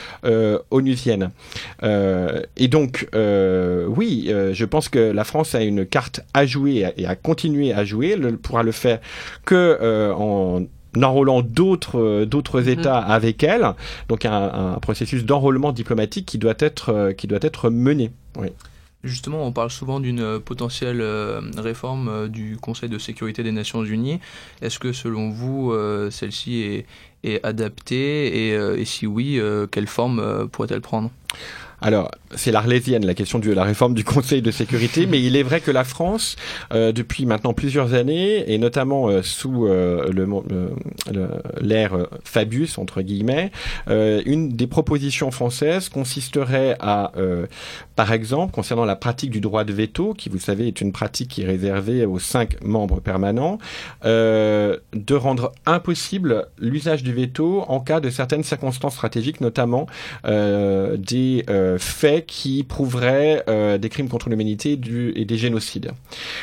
onusienne. 0.70 1.30
et 1.82 2.68
donc 2.68 3.08
oui, 3.12 4.32
je 4.52 4.64
pense 4.64 4.88
que 4.88 4.98
la 4.98 5.24
France 5.24 5.54
a 5.54 5.62
une 5.62 5.86
carte 5.86 6.20
à 6.32 6.46
jouer 6.46 6.86
et 6.96 7.06
à 7.06 7.16
continuer 7.16 7.72
à 7.72 7.84
jouer, 7.84 8.16
ne 8.16 8.30
pourra 8.32 8.62
le 8.62 8.72
faire 8.72 9.00
que 9.44 9.78
euh, 9.80 10.12
en 10.14 10.62
enrôlant 11.02 11.42
d'autres 11.42 11.98
euh, 11.98 12.26
d'autres 12.26 12.60
mhm. 12.60 12.68
États 12.68 12.98
avec 12.98 13.42
elle. 13.42 13.66
Donc 14.08 14.24
un, 14.24 14.74
un 14.74 14.78
processus 14.80 15.24
d'enrôlement 15.24 15.72
diplomatique 15.72 16.26
qui 16.26 16.38
doit 16.38 16.54
être 16.58 16.90
euh, 16.90 17.12
qui 17.12 17.26
doit 17.26 17.40
être 17.42 17.70
mené. 17.70 18.10
Oui. 18.38 18.48
Justement, 19.02 19.46
on 19.46 19.52
parle 19.52 19.70
souvent 19.70 20.00
d'une 20.00 20.40
potentielle 20.40 21.02
réforme 21.58 22.26
du 22.30 22.56
Conseil 22.56 22.88
de 22.88 22.96
sécurité 22.96 23.42
des 23.42 23.52
Nations 23.52 23.84
Unies. 23.84 24.18
Est-ce 24.62 24.78
que 24.78 24.94
selon 24.94 25.28
vous, 25.28 25.74
celle-ci 26.10 26.62
est, 26.62 26.86
est, 27.22 27.44
adaptée 27.44 28.48
et, 28.48 28.52
et 28.54 28.84
si 28.86 29.06
oui, 29.06 29.38
quelle 29.70 29.88
forme 29.88 30.48
pourrait-elle 30.48 30.80
prendre? 30.80 31.10
Alors, 31.84 32.10
c'est 32.34 32.50
l'Arlésienne, 32.50 33.04
la 33.04 33.12
question 33.12 33.38
de 33.38 33.52
la 33.52 33.62
réforme 33.62 33.92
du 33.92 34.04
Conseil 34.14 34.40
de 34.40 34.50
sécurité, 34.50 35.04
mais 35.04 35.22
il 35.22 35.36
est 35.36 35.42
vrai 35.42 35.60
que 35.60 35.70
la 35.70 35.84
France, 35.84 36.36
euh, 36.72 36.92
depuis 36.92 37.26
maintenant 37.26 37.52
plusieurs 37.52 37.92
années, 37.92 38.50
et 38.50 38.56
notamment 38.56 39.08
euh, 39.08 39.20
sous 39.22 39.66
euh, 39.66 40.10
l'ère 41.60 42.06
Fabius, 42.24 42.78
entre 42.78 43.02
guillemets, 43.02 43.52
une 43.86 44.48
des 44.48 44.66
propositions 44.66 45.30
françaises 45.30 45.90
consisterait 45.90 46.74
à, 46.80 47.12
par 47.96 48.12
exemple, 48.12 48.52
concernant 48.52 48.84
la 48.84 48.96
pratique 48.96 49.30
du 49.30 49.40
droit 49.40 49.62
de 49.62 49.72
veto, 49.72 50.14
qui, 50.14 50.28
vous 50.28 50.38
savez, 50.38 50.66
est 50.66 50.80
une 50.80 50.90
pratique 50.90 51.28
qui 51.28 51.42
est 51.42 51.46
réservée 51.46 52.04
aux 52.04 52.18
cinq 52.18 52.60
membres 52.62 53.00
permanents, 53.00 53.58
de 54.02 55.14
rendre 55.14 55.52
impossible 55.64 56.48
l'usage 56.58 57.02
du 57.02 57.12
veto 57.12 57.62
en 57.68 57.78
cas 57.78 58.00
de 58.00 58.10
certaines 58.10 58.42
circonstances 58.42 58.94
stratégiques, 58.94 59.40
notamment 59.40 59.86
des 60.24 61.44
faits 61.78 62.26
qui 62.26 62.64
prouveraient 62.64 63.44
des 63.78 63.88
crimes 63.88 64.08
contre 64.08 64.28
l'humanité 64.28 64.72
et 64.72 65.24
des 65.24 65.36
génocides. 65.36 65.92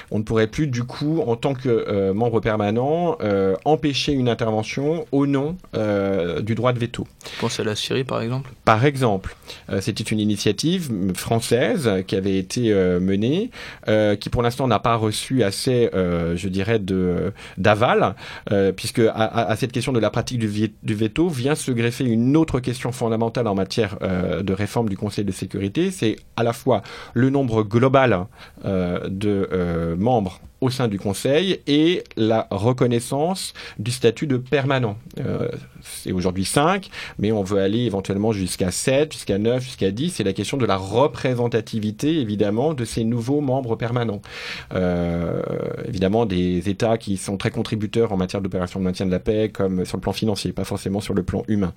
On 0.09 0.19
ne 0.19 0.23
pourrait 0.23 0.47
plus, 0.47 0.67
du 0.67 0.83
coup, 0.83 1.21
en 1.25 1.35
tant 1.35 1.53
que 1.53 2.11
membre 2.11 2.39
permanent, 2.39 3.17
empêcher 3.65 4.13
une 4.13 4.29
intervention 4.29 5.05
au 5.11 5.27
nom 5.27 5.57
du 6.41 6.55
droit 6.55 6.71
de 6.71 6.79
veto. 6.79 7.05
Pensez 7.41 7.61
à 7.61 7.65
la 7.65 7.75
Syrie, 7.75 8.05
par 8.05 8.21
exemple 8.21 8.51
Par 8.63 8.85
exemple. 8.85 9.35
C'était 9.81 10.03
une 10.03 10.19
initiative 10.19 10.89
française 11.13 11.40
qui 12.07 12.15
avait 12.15 12.37
été 12.37 12.73
menée, 12.99 13.51
qui 14.19 14.29
pour 14.29 14.41
l'instant 14.41 14.67
n'a 14.67 14.79
pas 14.79 14.95
reçu 14.95 15.43
assez, 15.43 15.89
je 15.93 16.47
dirais, 16.47 16.79
de 16.79 17.33
d'aval, 17.57 18.15
puisque 18.75 19.01
à, 19.13 19.55
cette 19.57 19.71
question 19.71 19.91
de 19.91 19.99
la 19.99 20.09
pratique 20.09 20.39
du, 20.39 20.95
veto 20.95 21.27
vient 21.29 21.55
se 21.55 21.71
greffer 21.71 22.05
une 22.05 22.37
autre 22.37 22.59
question 22.59 22.91
fondamentale 22.91 23.47
en 23.47 23.55
matière 23.55 23.97
de 23.99 24.53
réforme 24.53 24.89
du 24.89 24.97
Conseil 24.97 25.25
de 25.25 25.31
sécurité, 25.31 25.91
c'est 25.91 26.15
à 26.35 26.43
la 26.43 26.53
fois 26.53 26.81
le 27.13 27.29
nombre 27.29 27.63
global 27.63 28.25
de 28.63 29.95
membres 29.97 30.39
au 30.61 30.69
sein 30.69 30.87
du 30.87 30.99
Conseil 30.99 31.59
et 31.67 32.03
la 32.15 32.47
reconnaissance 32.51 33.53
du 33.79 33.91
statut 33.91 34.27
de 34.27 34.37
permanent. 34.37 34.97
Euh, 35.19 35.49
c'est 35.81 36.11
aujourd'hui 36.11 36.45
5, 36.45 36.89
mais 37.17 37.31
on 37.31 37.43
veut 37.43 37.59
aller 37.59 37.79
éventuellement 37.79 38.31
jusqu'à 38.31 38.71
7, 38.71 39.11
jusqu'à 39.13 39.37
9, 39.37 39.63
jusqu'à 39.63 39.91
10. 39.91 40.11
C'est 40.11 40.23
la 40.23 40.33
question 40.33 40.57
de 40.57 40.65
la 40.65 40.77
représentativité, 40.77 42.19
évidemment, 42.19 42.73
de 42.73 42.85
ces 42.85 43.03
nouveaux 43.03 43.41
membres 43.41 43.75
permanents. 43.75 44.21
Euh, 44.73 45.41
évidemment, 45.87 46.25
des 46.25 46.69
États 46.69 46.97
qui 46.97 47.17
sont 47.17 47.37
très 47.37 47.51
contributeurs 47.51 48.11
en 48.11 48.17
matière 48.17 48.41
d'opération 48.41 48.79
de 48.79 48.85
maintien 48.85 49.05
de 49.05 49.11
la 49.11 49.19
paix, 49.19 49.49
comme 49.49 49.85
sur 49.85 49.97
le 49.97 50.01
plan 50.01 50.13
financier, 50.13 50.51
pas 50.51 50.63
forcément 50.63 51.01
sur 51.01 51.13
le 51.13 51.23
plan 51.23 51.43
humain. 51.47 51.73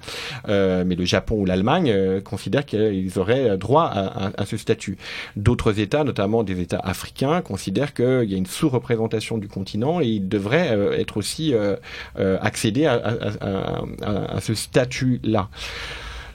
Euh, 0.49 0.85
mais 0.87 0.95
le 0.95 1.05
Japon 1.05 1.37
ou 1.37 1.45
l'Allemagne 1.47 1.91
euh, 1.91 2.21
considèrent 2.21 2.67
qu'ils 2.67 3.19
auraient 3.19 3.57
droit 3.57 3.85
à, 3.85 4.27
à, 4.27 4.43
à 4.43 4.47
ce 4.47 4.57
statut. 4.57 4.99
D'autres 5.37 5.81
États, 5.81 6.05
notamment 6.05 6.43
des 6.43 6.61
États 6.61 6.81
africains, 6.81 7.41
considèrent 7.41 7.95
qu'il 7.95 8.31
y 8.31 8.35
a 8.35 8.39
une 8.39 8.47
sous 8.47 8.69
représentation 8.75 9.39
du 9.39 9.49
continent 9.49 10.01
et 10.01 10.07
il 10.07 10.29
devrait 10.29 10.71
euh, 10.71 10.99
être 10.99 11.17
aussi 11.17 11.55
euh, 11.55 11.77
euh, 12.19 12.37
accéder 12.41 12.87
à, 12.87 14.41
ce 14.41 14.55
statut-là. 14.55 15.49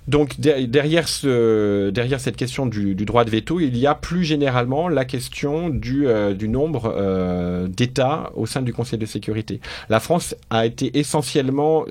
Donc 0.08 0.40
derrière, 0.40 1.08
ce, 1.08 1.92
derrière 1.92 2.20
cette 2.20 2.36
question 2.36 2.66
du, 2.66 2.96
droit 2.96 3.26
de 3.26 3.30
veto, 3.30 3.60
il 3.60 3.78
y 3.78 3.86
a 3.86 3.94
plus 3.94 4.24
généralement 4.24 4.88
la 4.88 5.06
question 5.06 5.70
du, 5.70 6.08
nombre 6.48 7.68
d'États 7.68 8.32
au 8.34 8.48
sein 8.48 8.64
du 8.64 8.74
Conseil 8.74 8.98
de 8.98 9.06
sécurité. 9.06 9.60
La 9.88 10.00
France 10.00 10.36
a 10.50 10.66
été 10.66 10.98
essentiellement 10.98 11.86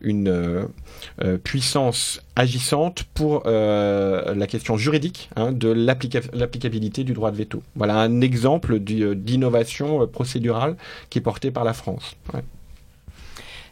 une 0.00 0.66
puissance 1.42 2.20
agissante 2.36 3.04
pour 3.14 3.42
euh, 3.46 4.34
la 4.34 4.46
question 4.46 4.76
juridique 4.76 5.30
hein, 5.36 5.52
de 5.52 5.68
l'applicabilité 5.68 7.02
du 7.02 7.14
droit 7.14 7.30
de 7.30 7.36
veto. 7.36 7.62
Voilà 7.74 7.96
un 7.96 8.20
exemple 8.20 8.74
euh, 8.74 9.14
d'innovation 9.14 10.06
procédurale 10.06 10.76
qui 11.10 11.18
est 11.18 11.22
portée 11.22 11.50
par 11.50 11.64
la 11.64 11.72
France. 11.72 12.14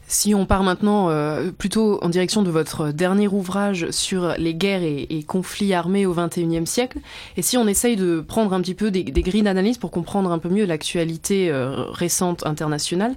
Si 0.07 0.35
on 0.35 0.45
part 0.45 0.63
maintenant 0.63 1.09
euh, 1.09 1.51
plutôt 1.51 1.99
en 2.05 2.11
direction 2.11 2.43
de 2.43 2.51
votre 2.51 2.93
dernier 2.93 3.27
ouvrage 3.27 3.91
sur 3.91 4.35
les 4.37 4.55
guerres 4.55 4.83
et, 4.83 5.25
conflits 5.27 5.73
armés 5.73 6.05
au 6.05 6.13
XXIe 6.13 6.67
siècle, 6.67 6.99
et 7.39 7.43
si 7.43 7.57
on 7.57 7.67
essaye 7.67 7.97
de 7.97 8.21
prendre 8.21 8.53
un 8.53 8.61
petit 8.61 8.75
peu 8.75 8.91
des, 8.91 9.05
grilles 9.05 9.43
d'analyse 9.43 9.79
pour 9.79 9.91
comprendre 9.91 10.31
un 10.31 10.39
peu 10.39 10.51
mieux 10.51 10.67
l'actualité 10.67 11.51
euh, 11.51 11.87
récente 11.91 12.45
internationale, 12.45 13.15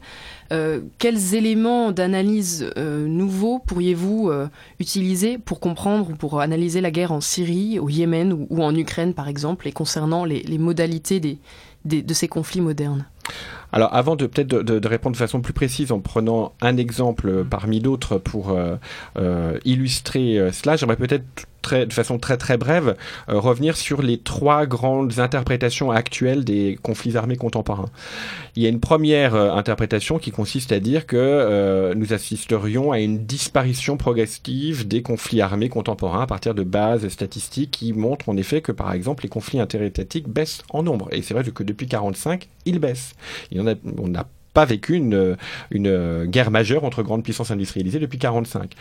euh, 0.54 0.80
quels 0.98 1.36
éléments 1.36 1.92
d'analyse 1.92 2.72
nouveaux 2.78 3.60
pourriez-vous 3.60 4.32
utiliser 4.80 5.38
pour 5.38 5.60
comprendre 5.60 6.10
ou 6.10 6.16
pour 6.16 6.40
analyser 6.40 6.80
la 6.80 6.92
guerre 6.92 7.12
en 7.12 7.20
Syrie, 7.20 7.80
au 7.80 7.90
Yémen 7.90 8.48
ou, 8.50 8.64
en 8.64 8.74
Ukraine 8.74 9.14
par 9.14 9.28
exemple, 9.28 9.68
et 9.68 9.74
concernant 9.74 10.24
les, 10.24 10.58
modalités 10.58 11.20
de 11.86 12.14
ces 12.14 12.28
conflits 12.30 12.62
modernes? 12.62 13.06
Alors 13.72 13.94
avant 13.94 14.16
de 14.16 14.26
peut-être 14.28 14.48
de, 14.48 14.88
répondre 14.88 15.16
de 15.16 15.20
façon 15.20 15.42
plus 15.42 15.54
précise 15.54 15.92
en 15.92 16.00
prenant 16.00 16.54
un 16.62 16.78
exemple 16.78 17.44
parmi 17.50 17.80
d'autres 17.80 18.18
pour 18.18 18.52
euh, 18.52 18.76
euh, 19.18 19.58
illustrer 19.66 20.38
euh, 20.38 20.52
cela, 20.52 20.76
j'aimerais 20.76 20.96
peut-être 20.96 21.26
de 21.70 21.92
façon 21.92 22.18
très 22.18 22.38
très 22.38 22.56
brève, 22.56 22.96
revenir 23.28 23.76
sur 23.76 24.02
les 24.02 24.18
trois 24.20 24.66
grandes 24.66 25.20
interprétations 25.20 25.92
actuelles 25.92 26.46
des 26.46 26.80
conflits 26.82 27.18
armés 27.18 27.36
contemporains. 27.36 27.90
Il 28.56 28.64
y 28.64 28.66
a 28.66 28.70
une 28.70 28.80
première 28.80 29.36
interprétation 29.36 30.18
qui 30.18 30.32
consiste 30.32 30.72
à 30.72 30.80
dire 30.80 31.06
que 31.06 31.94
nous 31.94 32.14
assisterions 32.14 32.94
à 32.94 33.02
une 33.02 33.26
disparition 33.26 33.98
progressive 33.98 34.88
des 34.88 35.02
conflits 35.02 35.42
armés 35.42 35.68
contemporains 35.68 36.22
à 36.22 36.28
partir 36.28 36.56
de 36.56 36.64
bases 36.64 37.06
statistiques 37.10 37.72
qui 37.72 37.92
montrent 37.92 38.30
en 38.30 38.38
effet 38.38 38.62
que 38.62 38.72
par 38.72 38.94
exemple 38.94 39.24
les 39.24 39.30
conflits 39.30 39.60
interétatiques 39.60 40.30
baissent 40.30 40.64
en 40.70 40.84
nombre. 40.84 41.10
Et 41.12 41.22
c'est 41.22 41.34
vrai 41.34 41.44
que 41.44 41.64
depuis 41.64 41.86
1945, 41.86 42.48
ils 42.66 42.80
baissent 42.80 43.14
on 43.60 44.08
n'a 44.08 44.28
pas 44.58 44.66
vécu 44.66 44.96
une, 44.96 45.38
guerre 46.26 46.50
majeure 46.50 46.84
entre 46.84 47.04
grandes 47.04 47.22
puissances 47.22 47.52
industrialisées 47.52 48.00
depuis 48.00 48.18
45. 48.18 48.72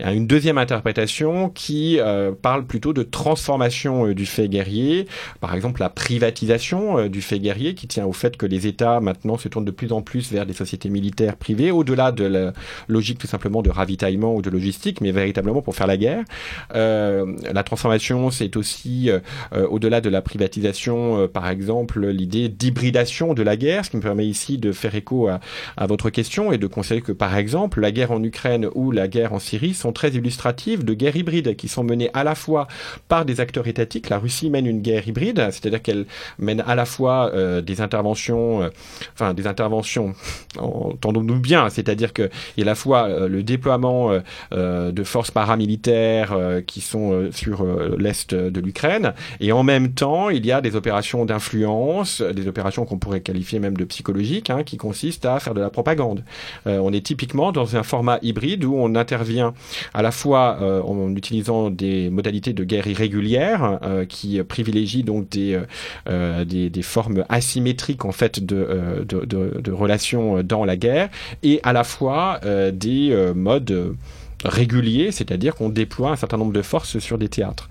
Il 0.00 0.06
y 0.06 0.08
a 0.08 0.14
une 0.14 0.26
deuxième 0.26 0.56
interprétation 0.56 1.50
qui 1.50 2.00
euh, 2.00 2.32
parle 2.32 2.64
plutôt 2.64 2.94
de 2.94 3.02
transformation 3.02 4.06
euh, 4.06 4.14
du 4.14 4.24
fait 4.24 4.48
guerrier, 4.48 5.06
par 5.42 5.54
exemple 5.54 5.82
la 5.82 5.90
privatisation 5.90 6.98
euh, 6.98 7.08
du 7.10 7.20
fait 7.20 7.40
guerrier 7.40 7.74
qui 7.74 7.86
tient 7.86 8.06
au 8.06 8.14
fait 8.14 8.38
que 8.38 8.46
les 8.46 8.66
États 8.66 9.00
maintenant 9.00 9.36
se 9.36 9.48
tournent 9.48 9.66
de 9.66 9.70
plus 9.70 9.92
en 9.92 10.00
plus 10.00 10.32
vers 10.32 10.46
des 10.46 10.54
sociétés 10.54 10.88
militaires 10.88 11.36
privées, 11.36 11.72
au-delà 11.72 12.10
de 12.10 12.24
la 12.24 12.54
logique 12.88 13.18
tout 13.18 13.26
simplement 13.26 13.60
de 13.60 13.68
ravitaillement 13.68 14.34
ou 14.34 14.40
de 14.40 14.48
logistique, 14.48 15.02
mais 15.02 15.12
véritablement 15.12 15.60
pour 15.60 15.76
faire 15.76 15.86
la 15.86 15.98
guerre. 15.98 16.24
la 16.72 17.62
transformation, 17.64 18.30
c'est 18.30 18.56
aussi 18.56 19.10
au-delà 19.52 20.00
de 20.00 20.08
la 20.08 20.22
privatisation, 20.22 21.28
par 21.28 21.48
exemple, 21.50 22.06
l'idée 22.06 22.48
d'hybridation 22.48 23.34
de 23.34 23.42
la 23.42 23.56
guerre, 23.58 23.84
ce 23.84 23.90
qui 23.90 23.98
me 23.98 24.02
permet 24.02 24.26
ici 24.26 24.56
de 24.56 24.72
faire 24.72 24.94
écho 24.94 25.17
à, 25.26 25.40
votre 25.86 26.10
question 26.10 26.52
et 26.52 26.58
de 26.58 26.66
considérer 26.66 27.00
que, 27.00 27.12
par 27.12 27.36
exemple, 27.36 27.80
la 27.80 27.90
guerre 27.90 28.12
en 28.12 28.22
Ukraine 28.22 28.68
ou 28.74 28.90
la 28.90 29.08
guerre 29.08 29.32
en 29.32 29.38
Syrie 29.38 29.74
sont 29.74 29.92
très 29.92 30.10
illustratives 30.10 30.84
de 30.84 30.94
guerres 30.94 31.16
hybrides 31.16 31.56
qui 31.56 31.68
sont 31.68 31.84
menées 31.84 32.10
à 32.14 32.24
la 32.24 32.34
fois 32.34 32.68
par 33.08 33.24
des 33.24 33.40
acteurs 33.40 33.66
étatiques. 33.66 34.08
La 34.08 34.18
Russie 34.18 34.50
mène 34.50 34.66
une 34.66 34.80
guerre 34.80 35.08
hybride, 35.08 35.48
c'est-à-dire 35.50 35.82
qu'elle 35.82 36.06
mène 36.38 36.62
à 36.66 36.74
la 36.74 36.84
fois 36.84 37.30
euh, 37.34 37.60
des 37.60 37.80
interventions, 37.80 38.62
euh, 38.62 38.68
enfin 39.14 39.34
des 39.34 39.46
interventions, 39.46 40.14
entendons-nous 40.58 41.40
bien, 41.40 41.68
c'est-à-dire 41.70 42.12
qu'il 42.12 42.30
y 42.56 42.62
a 42.62 42.64
à 42.64 42.66
la 42.66 42.74
fois 42.74 43.08
euh, 43.08 43.28
le 43.28 43.42
déploiement 43.42 44.12
de 44.50 45.04
forces 45.04 45.30
paramilitaires 45.30 46.36
qui 46.66 46.80
sont 46.80 47.30
sur 47.32 47.64
l'est 47.96 48.34
de 48.34 48.60
l'Ukraine, 48.60 49.14
et 49.40 49.52
en 49.52 49.62
même 49.62 49.92
temps, 49.92 50.30
il 50.30 50.44
y 50.44 50.52
a 50.52 50.60
des 50.60 50.76
opérations 50.76 51.24
d'influence, 51.24 52.20
des 52.20 52.48
opérations 52.48 52.84
qu'on 52.84 52.98
pourrait 52.98 53.20
qualifier 53.20 53.58
même 53.58 53.76
de 53.76 53.84
psychologiques, 53.84 54.50
hein, 54.50 54.62
qui 54.64 54.76
consistent 54.76 54.98
à 55.24 55.40
faire 55.40 55.54
de 55.54 55.60
la 55.60 55.70
propagande. 55.70 56.24
Euh, 56.66 56.78
on 56.78 56.92
est 56.92 57.04
typiquement 57.04 57.52
dans 57.52 57.76
un 57.76 57.82
format 57.82 58.18
hybride 58.22 58.64
où 58.64 58.74
on 58.76 58.94
intervient 58.94 59.54
à 59.94 60.02
la 60.02 60.10
fois 60.10 60.58
euh, 60.60 60.82
en 60.82 61.14
utilisant 61.14 61.70
des 61.70 62.10
modalités 62.10 62.52
de 62.52 62.64
guerre 62.64 62.86
irrégulières 62.86 63.78
euh, 63.82 64.04
qui 64.04 64.42
privilégient 64.42 65.02
donc 65.02 65.28
des, 65.28 65.60
des, 66.06 66.82
formes 66.82 67.24
asymétriques 67.28 68.04
en 68.04 68.12
fait 68.12 68.44
de, 68.44 69.04
de, 69.04 69.72
relations 69.72 70.42
dans 70.42 70.64
la 70.64 70.76
guerre 70.76 71.08
et 71.42 71.60
à 71.62 71.72
la 71.72 71.84
fois 71.84 72.40
des 72.72 73.32
modes 73.34 73.96
réguliers, 74.44 75.10
c'est-à-dire 75.12 75.54
qu'on 75.54 75.68
déploie 75.68 76.10
un 76.10 76.16
certain 76.16 76.36
nombre 76.36 76.52
de 76.52 76.62
forces 76.62 76.98
sur 76.98 77.18
des 77.18 77.28
théâtres. 77.28 77.68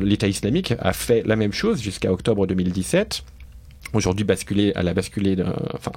L'État 0.00 0.28
islamique 0.28 0.74
a 0.78 0.92
fait 0.92 1.22
la 1.26 1.36
même 1.36 1.52
chose 1.52 1.80
jusqu'à 1.80 2.12
octobre 2.12 2.46
2017. 2.46 3.24
Aujourd'hui, 3.92 4.24
basculé, 4.24 4.72
elle 4.76 4.88
a 4.88 4.94
basculé, 4.94 5.36
enfin, 5.74 5.92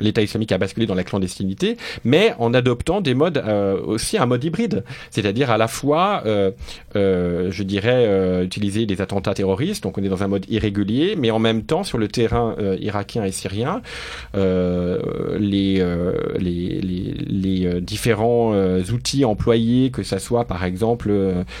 l'État 0.00 0.22
islamique 0.22 0.52
a 0.52 0.58
basculé 0.58 0.86
dans 0.86 0.94
la 0.94 1.04
clandestinité, 1.04 1.76
mais 2.04 2.34
en 2.38 2.54
adoptant 2.54 3.00
des 3.00 3.14
modes 3.14 3.38
euh, 3.38 3.80
aussi 3.80 4.18
un 4.18 4.26
mode 4.26 4.42
hybride, 4.42 4.84
c'est-à-dire 5.10 5.50
à 5.50 5.58
la 5.58 5.68
fois, 5.68 6.22
euh, 6.26 6.50
euh, 6.96 7.50
je 7.50 7.62
dirais, 7.62 8.44
utiliser 8.44 8.86
des 8.86 9.00
attentats 9.00 9.34
terroristes, 9.34 9.82
donc 9.82 9.98
on 9.98 10.02
est 10.02 10.08
dans 10.08 10.22
un 10.22 10.28
mode 10.28 10.46
irrégulier, 10.48 11.14
mais 11.16 11.30
en 11.30 11.38
même 11.38 11.62
temps 11.62 11.84
sur 11.84 11.98
le 11.98 12.08
terrain 12.08 12.56
irakien 12.80 13.24
et 13.24 13.32
syrien, 13.32 13.82
les, 14.34 15.84
les, 16.38 16.80
les, 16.80 17.80
différents 17.80 18.54
outils 18.92 19.24
employés, 19.24 19.90
que 19.90 20.02
ça 20.02 20.18
soit 20.18 20.44
par 20.44 20.64
exemple, 20.64 21.10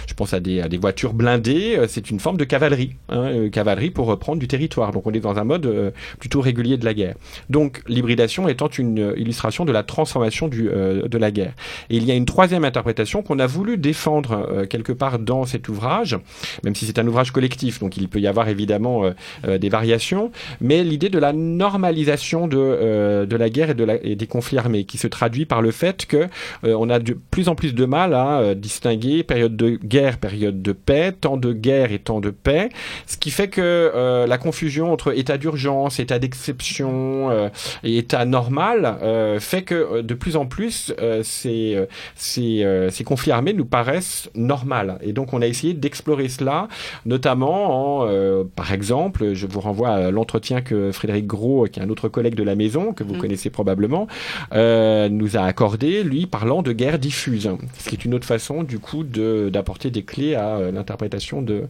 je 0.06 0.14
pense 0.14 0.32
à 0.34 0.40
des, 0.40 0.60
à 0.60 0.68
des 0.68 0.78
voitures 0.78 1.12
blindées, 1.12 1.78
c'est 1.88 2.10
une 2.10 2.20
forme 2.20 2.36
de 2.36 2.44
cavalerie, 2.44 2.94
hein, 3.08 3.48
cavalerie 3.50 3.90
pour 3.90 4.06
reprendre 4.06 4.38
du 4.38 4.48
territoire. 4.48 4.92
Donc 4.92 5.06
on 5.06 5.12
est 5.12 5.20
dans 5.20 5.38
un 5.38 5.44
mode 5.44 5.92
plutôt 6.18 6.40
régulier 6.40 6.76
de 6.76 6.84
la 6.84 6.94
guerre. 6.94 7.14
Donc 7.48 7.82
l'hybridation 7.86 8.29
interprétation 8.30 8.48
étant 8.48 8.68
une 8.68 9.14
illustration 9.16 9.64
de 9.64 9.72
la 9.72 9.82
transformation 9.82 10.48
du, 10.48 10.64
de 10.64 11.18
la 11.18 11.30
guerre. 11.30 11.52
Et 11.88 11.96
il 11.96 12.04
y 12.04 12.10
a 12.10 12.14
une 12.14 12.24
troisième 12.24 12.64
interprétation 12.64 13.22
qu'on 13.22 13.38
a 13.38 13.46
voulu 13.46 13.76
défendre 13.76 14.66
quelque 14.68 14.92
part 14.92 15.18
dans 15.18 15.44
cet 15.44 15.68
ouvrage, 15.68 16.16
même 16.64 16.74
si 16.74 16.86
c'est 16.86 16.98
un 16.98 17.06
ouvrage 17.06 17.32
collectif, 17.32 17.80
donc 17.80 17.96
il 17.96 18.08
peut 18.08 18.20
y 18.20 18.26
avoir 18.26 18.48
évidemment 18.48 19.10
des 19.46 19.68
variations, 19.68 20.30
mais 20.60 20.84
l'idée 20.84 21.08
de 21.08 21.18
la 21.18 21.32
normalisation 21.32 22.46
de, 22.46 23.26
la 23.30 23.50
guerre 23.50 23.70
et, 24.02 24.16
des 24.16 24.26
conflits 24.26 24.58
armés, 24.58 24.84
qui 24.84 24.98
se 24.98 25.06
traduit 25.06 25.46
par 25.46 25.62
le 25.62 25.70
fait 25.70 26.06
que 26.06 26.28
on 26.62 26.90
a 26.90 26.98
de 26.98 27.16
plus 27.30 27.48
en 27.48 27.54
plus 27.54 27.74
de 27.74 27.84
mal 27.84 28.14
à 28.14 28.54
distinguer 28.54 29.22
période 29.22 29.56
de 29.56 29.70
guerre, 29.82 30.18
période 30.18 30.62
de 30.62 30.72
paix, 30.72 31.12
temps 31.12 31.36
de 31.36 31.52
guerre 31.52 31.92
et 31.92 31.98
temps 31.98 32.20
de 32.20 32.30
paix, 32.30 32.68
ce 33.06 33.16
qui 33.16 33.30
fait 33.30 33.48
que 33.48 33.60
euh, 33.60 34.26
la 34.26 34.38
confusion 34.38 34.92
entre 34.92 35.16
état 35.16 35.38
d'urgence, 35.38 36.00
état 36.00 36.18
d'exception 36.18 37.30
euh, 37.30 37.48
et 37.82 37.98
état 37.98 38.19
normal 38.24 38.98
euh, 39.02 39.40
fait 39.40 39.62
que 39.62 40.00
de 40.02 40.14
plus 40.14 40.36
en 40.36 40.46
plus 40.46 40.94
ces, 41.22 41.86
ces, 42.14 42.88
ces, 42.90 43.04
conflits 43.04 43.32
armés 43.32 43.52
nous 43.52 43.64
paraissent 43.64 44.30
normaux. 44.34 44.70
Et 45.00 45.12
donc 45.12 45.32
on 45.32 45.42
a 45.42 45.46
essayé 45.46 45.74
d'explorer 45.74 46.28
cela, 46.28 46.68
notamment 47.06 48.02
en, 48.02 48.44
par 48.44 48.72
exemple, 48.72 49.34
je 49.34 49.46
vous 49.46 49.60
renvoie 49.60 49.90
à 49.90 50.10
l'entretien 50.10 50.60
que 50.60 50.92
Frédéric 50.92 51.26
Gros, 51.26 51.66
qui 51.66 51.80
est 51.80 51.82
un 51.82 51.90
autre 51.90 52.08
collègue 52.08 52.34
de 52.34 52.42
la 52.42 52.54
maison, 52.54 52.92
que 52.92 53.02
vous 53.02 53.14
mmh. 53.14 53.18
connaissez 53.18 53.50
probablement, 53.50 54.06
nous 54.52 55.36
a 55.36 55.42
accordé, 55.42 56.02
lui, 56.04 56.26
parlant 56.26 56.62
de 56.62 56.72
guerre 56.72 56.98
diffuse, 56.98 57.50
ce 57.78 57.88
qui 57.88 57.96
est 57.96 58.04
une 58.04 58.14
autre 58.14 58.26
façon, 58.26 58.62
du 58.62 58.78
coup, 58.78 59.02
d'apporter 59.04 59.90
des 59.90 60.02
clés 60.02 60.34
à 60.34 60.70
l'interprétation 60.70 61.42
de, 61.42 61.64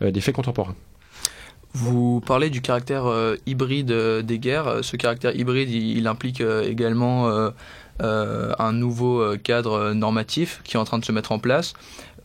des 0.00 0.20
faits 0.20 0.34
contemporains. 0.34 0.76
Vous 1.78 2.22
parlez 2.22 2.48
du 2.48 2.62
caractère 2.62 3.04
euh, 3.04 3.36
hybride 3.44 3.90
euh, 3.90 4.22
des 4.22 4.38
guerres. 4.38 4.78
Ce 4.80 4.96
caractère 4.96 5.36
hybride, 5.36 5.68
il, 5.68 6.06
implique 6.06 6.40
euh, 6.40 6.66
également 6.66 7.28
un 8.00 8.72
nouveau 8.72 9.36
cadre 9.42 9.92
normatif 9.92 10.62
qui 10.64 10.76
est 10.76 10.80
en 10.80 10.84
train 10.84 10.98
de 10.98 11.04
se 11.04 11.12
mettre 11.12 11.32
en 11.32 11.38
place. 11.38 11.74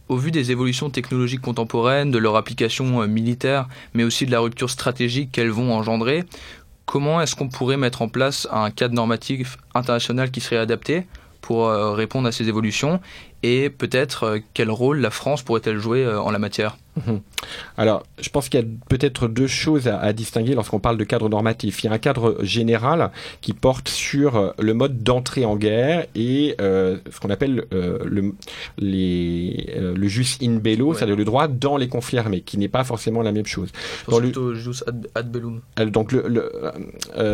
Au 0.08 0.16
vu 0.16 0.32
des 0.32 0.52
évolutions 0.52 0.90
technologiques 0.90 1.42
contemporaines, 1.42 2.12
de 2.12 2.18
leur 2.18 2.38
application 2.38 3.06
militaire, 3.08 3.68
mais 3.94 4.06
aussi 4.06 4.26
de 4.26 4.32
la 4.32 4.40
rupture 4.40 4.70
stratégique 4.70 5.34
qu'elles 5.34 5.52
vont 5.52 5.74
engendrer, 5.74 6.24
comment 6.86 7.22
est-ce 7.22 7.36
qu'on 7.36 7.50
pourrait 7.50 7.78
mettre 7.78 8.02
en 8.02 8.08
place 8.08 8.48
un 8.52 8.72
cadre 8.72 8.96
normatif 8.96 9.58
international 9.76 10.32
qui 10.32 10.40
serait 10.40 10.58
adapté 10.58 11.08
pour 11.42 11.70
répondre 11.70 12.28
à 12.28 12.32
ces 12.32 12.48
évolutions? 12.48 13.00
Et 13.44 13.70
peut-être 13.70 14.40
quel 14.54 14.72
rôle 14.72 15.00
la 15.00 15.10
France 15.10 15.42
pourrait-elle 15.42 15.78
jouer 15.78 16.06
en 16.08 16.32
la 16.32 16.40
matière? 16.40 16.78
Alors, 17.78 18.04
je 18.20 18.30
pense 18.30 18.50
qu'il 18.50 18.60
y 18.60 18.64
a 18.64 18.66
peut-être 18.90 19.28
deux 19.28 19.48
choses 19.48 19.88
à, 19.88 20.12
distinguer 20.14 20.56
lorsqu'on 20.56 20.80
parle 20.80 20.98
de 20.98 21.04
cadre 21.04 21.30
normatif. 21.30 21.84
Il 21.84 21.88
y 21.88 21.90
a 21.90 21.94
un 21.94 21.98
cadre 21.98 22.38
général 22.44 23.12
qui 23.42 23.54
porte 23.54 23.88
sur 23.88 24.36
euh, 24.36 24.52
le 24.60 24.74
mode 24.74 25.04
d'entrée 25.04 25.46
en 25.46 25.56
guerre 25.56 26.06
et 26.16 26.56
euh, 26.60 26.98
ce 27.10 27.20
qu'on 27.20 27.30
appelle 27.30 27.66
euh, 27.74 28.00
le, 28.06 28.34
les, 28.78 29.74
le 29.78 30.08
jus 30.08 30.38
in 30.42 30.58
bello, 30.58 30.94
c'est-à-dire 30.94 31.16
le 31.16 31.26
droit 31.26 31.48
dans 31.48 31.78
les 31.78 31.88
conflits 31.88 32.18
armés, 32.18 32.42
qui 32.42 32.58
n'est 32.58 32.68
pas 32.68 32.84
forcément 32.84 33.22
la 33.22 33.32
même 33.32 33.46
chose. 33.46 33.70
Dans 34.10 34.20
le 34.20 34.56
jus 34.56 34.84
ad, 35.16 35.32
bellum. 35.32 35.62
Donc, 35.78 36.12
le, 36.12 36.52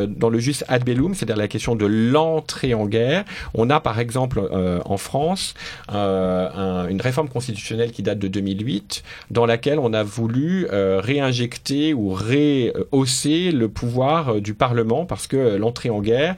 dans 0.08 0.30
le 0.30 0.40
jus 0.40 0.64
ad 0.68 0.84
bellum, 0.84 1.16
c'est-à-dire 1.16 1.38
la 1.38 1.48
question 1.48 1.76
de 1.76 1.86
l'entrée 1.86 2.74
en 2.74 2.86
guerre, 2.86 3.26
on 3.54 3.70
a 3.70 3.80
par 3.80 4.00
exemple 4.00 4.48
en 4.86 4.98
France 4.98 5.56
une 5.90 7.02
réforme 7.02 7.30
constitutionnelle 7.30 7.92
qui 7.92 8.04
date 8.04 8.20
de 8.20 8.28
2008 8.28 9.04
dans 9.32 9.47
laquelle 9.48 9.80
on 9.80 9.94
a 9.94 10.04
voulu 10.04 10.68
euh, 10.72 11.02
réinjecter 11.04 11.94
ou 11.94 12.10
rehausser 12.10 13.52
le 13.52 13.68
pouvoir 13.68 14.36
euh, 14.36 14.42
du 14.42 14.54
Parlement 14.54 15.06
parce 15.06 15.28
que 15.28 15.58
l'entrée 15.58 15.90
en 15.90 16.02
guerre, 16.02 16.36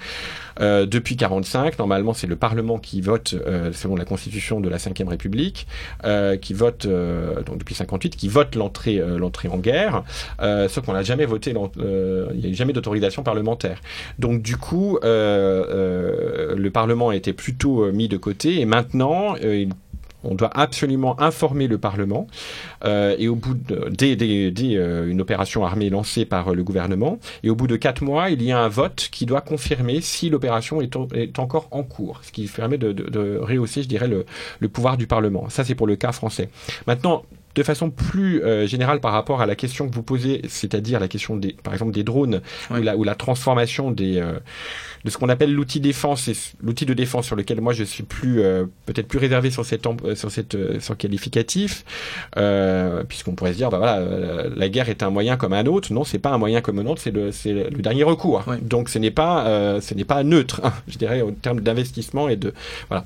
euh, 0.62 0.86
depuis 0.86 1.16
45, 1.18 1.78
normalement, 1.80 2.14
c'est 2.14 2.28
le 2.28 2.36
Parlement 2.36 2.80
qui 2.80 3.02
vote, 3.02 3.36
selon 3.74 3.96
la 3.96 4.06
Constitution 4.06 4.60
de 4.60 4.70
la 4.70 4.78
Ve 4.78 5.08
République, 5.08 5.68
qui 6.42 6.54
vote, 6.54 6.86
donc 6.86 7.58
depuis 7.58 7.76
58, 7.76 8.16
qui 8.16 8.28
vote 8.28 8.56
l'entrée, 8.56 9.02
l'entrée 9.18 9.48
en 9.48 9.58
guerre. 9.58 10.04
sauf 10.68 10.86
qu'on 10.86 10.94
n'a 10.94 11.04
jamais 11.04 11.26
voté, 11.26 11.54
il 11.54 12.40
n'y 12.40 12.46
a 12.46 12.50
eu 12.50 12.54
jamais 12.54 12.74
d'autorisation 12.74 13.24
parlementaire. 13.24 13.80
Donc 14.20 14.42
du 14.42 14.58
coup, 14.58 15.00
le 15.02 16.70
Parlement 16.70 17.12
été 17.14 17.32
plutôt 17.32 17.90
mis 17.92 18.10
de 18.10 18.18
côté 18.18 18.60
et 18.60 18.66
maintenant, 18.66 19.36
il 19.36 19.70
on 20.24 20.36
doit 20.36 20.50
absolument 20.54 21.20
informer 21.20 21.68
le 21.68 21.78
Parlement 21.78 22.28
euh, 22.86 23.16
et 23.18 23.28
au 23.28 23.36
bout 23.36 23.54
de, 23.54 23.90
dès, 23.90 24.18
euh, 24.78 25.08
une 25.08 25.22
opération 25.22 25.66
armée 25.66 25.90
lancée 25.90 26.26
par 26.26 26.50
euh, 26.50 26.54
le 26.54 26.64
gouvernement 26.64 27.20
et 27.44 27.50
au 27.50 27.56
bout 27.56 27.68
de 27.68 27.76
quatre 27.76 28.04
mois, 28.04 28.30
il 28.30 28.42
y 28.44 28.52
a 28.52 28.60
un 28.60 28.68
vote 28.68 29.10
qui 29.12 29.26
doit 29.26 29.42
confirmer 29.42 30.02
si 30.02 30.30
l'opération 30.30 30.82
est, 30.82 30.96
est, 31.14 31.40
encore 31.40 31.68
en 31.72 31.84
cours, 31.84 32.22
ce 32.24 32.32
qui 32.32 32.48
permet 32.48 32.78
de, 32.78 32.92
de, 32.92 33.38
rehausser, 33.42 33.84
je 33.84 33.88
dirais, 33.88 34.08
le, 34.08 34.26
le 34.60 34.70
pouvoir 34.70 34.98
du 34.98 35.08
Parlement. 35.08 35.50
Ça, 35.50 35.64
c'est 35.64 35.76
pour 35.76 35.88
le 35.88 35.96
cas 35.96 36.12
français. 36.12 36.50
Maintenant, 36.88 37.24
de 37.56 37.64
façon 37.64 37.90
plus 37.90 38.42
euh, 38.44 38.68
générale 38.68 39.00
par 39.00 39.12
rapport 39.12 39.42
à 39.42 39.46
la 39.46 39.56
question 39.56 39.90
que 39.90 39.96
vous 39.96 40.04
posez, 40.04 40.42
c'est-à-dire 40.48 41.00
la 41.00 41.08
question 41.08 41.36
des, 41.36 41.54
par 41.54 41.74
exemple 41.74 41.92
des 41.92 42.04
drones 42.04 42.42
ou, 42.72 42.76
la, 42.76 42.96
ou, 42.96 43.04
la, 43.04 43.16
transformation 43.16 43.92
des, 43.92 44.18
euh, 44.18 44.40
de 45.04 45.10
ce 45.10 45.18
qu'on 45.18 45.30
appelle 45.30 45.54
l'outil 45.54 45.80
défense, 45.80 46.28
et 46.28 46.34
l'outil 46.62 46.86
de 46.86 46.94
défense 46.94 47.26
sur 47.26 47.36
lequel 47.36 47.62
moi 47.62 47.74
je 47.74 47.84
suis 47.84 48.04
plus 48.04 48.42
euh, 48.42 48.66
peut-être 48.86 49.08
plus 49.08 49.20
réservé 49.20 49.52
sur 49.52 49.66
cette 49.66 49.88
sur 50.16 50.32
cette 50.32 50.80
sur 50.80 50.98
qualificatif, 50.98 51.86
puisqu'on 53.08 53.34
pourrait 53.34 53.54
se 53.54 53.58
dire 53.58 53.70
bah 53.70 53.78
voilà 53.78 54.50
la 54.56 54.70
guerre 54.70 54.90
est 54.90 55.04
un 55.04 55.10
moyen 55.10 55.38
comme 55.38 55.54
un 55.54 55.66
autre. 55.66 55.94
Non, 55.94 56.04
c'est 56.04 56.20
pas 56.20 56.32
un 56.32 56.38
moyen 56.38 56.62
comme 56.62 56.80
un 56.80 56.86
autre, 56.86 57.02
c'est 57.02 57.12
le 57.12 57.32
c'est 57.32 57.54
le 57.54 57.82
dernier 57.82 58.04
recours. 58.04 58.44
Donc 58.62 58.90
ce 58.90 59.00
n'est 59.00 59.12
pas 59.12 59.80
ce 59.82 59.94
n'est 59.94 60.06
pas 60.06 60.24
neutre, 60.24 60.62
hein, 60.64 60.74
je 60.88 60.98
dirais 60.98 61.22
en 61.22 61.32
termes 61.32 61.62
d'investissement 61.62 62.30
et 62.30 62.36
de 62.36 62.54
voilà. 62.90 63.06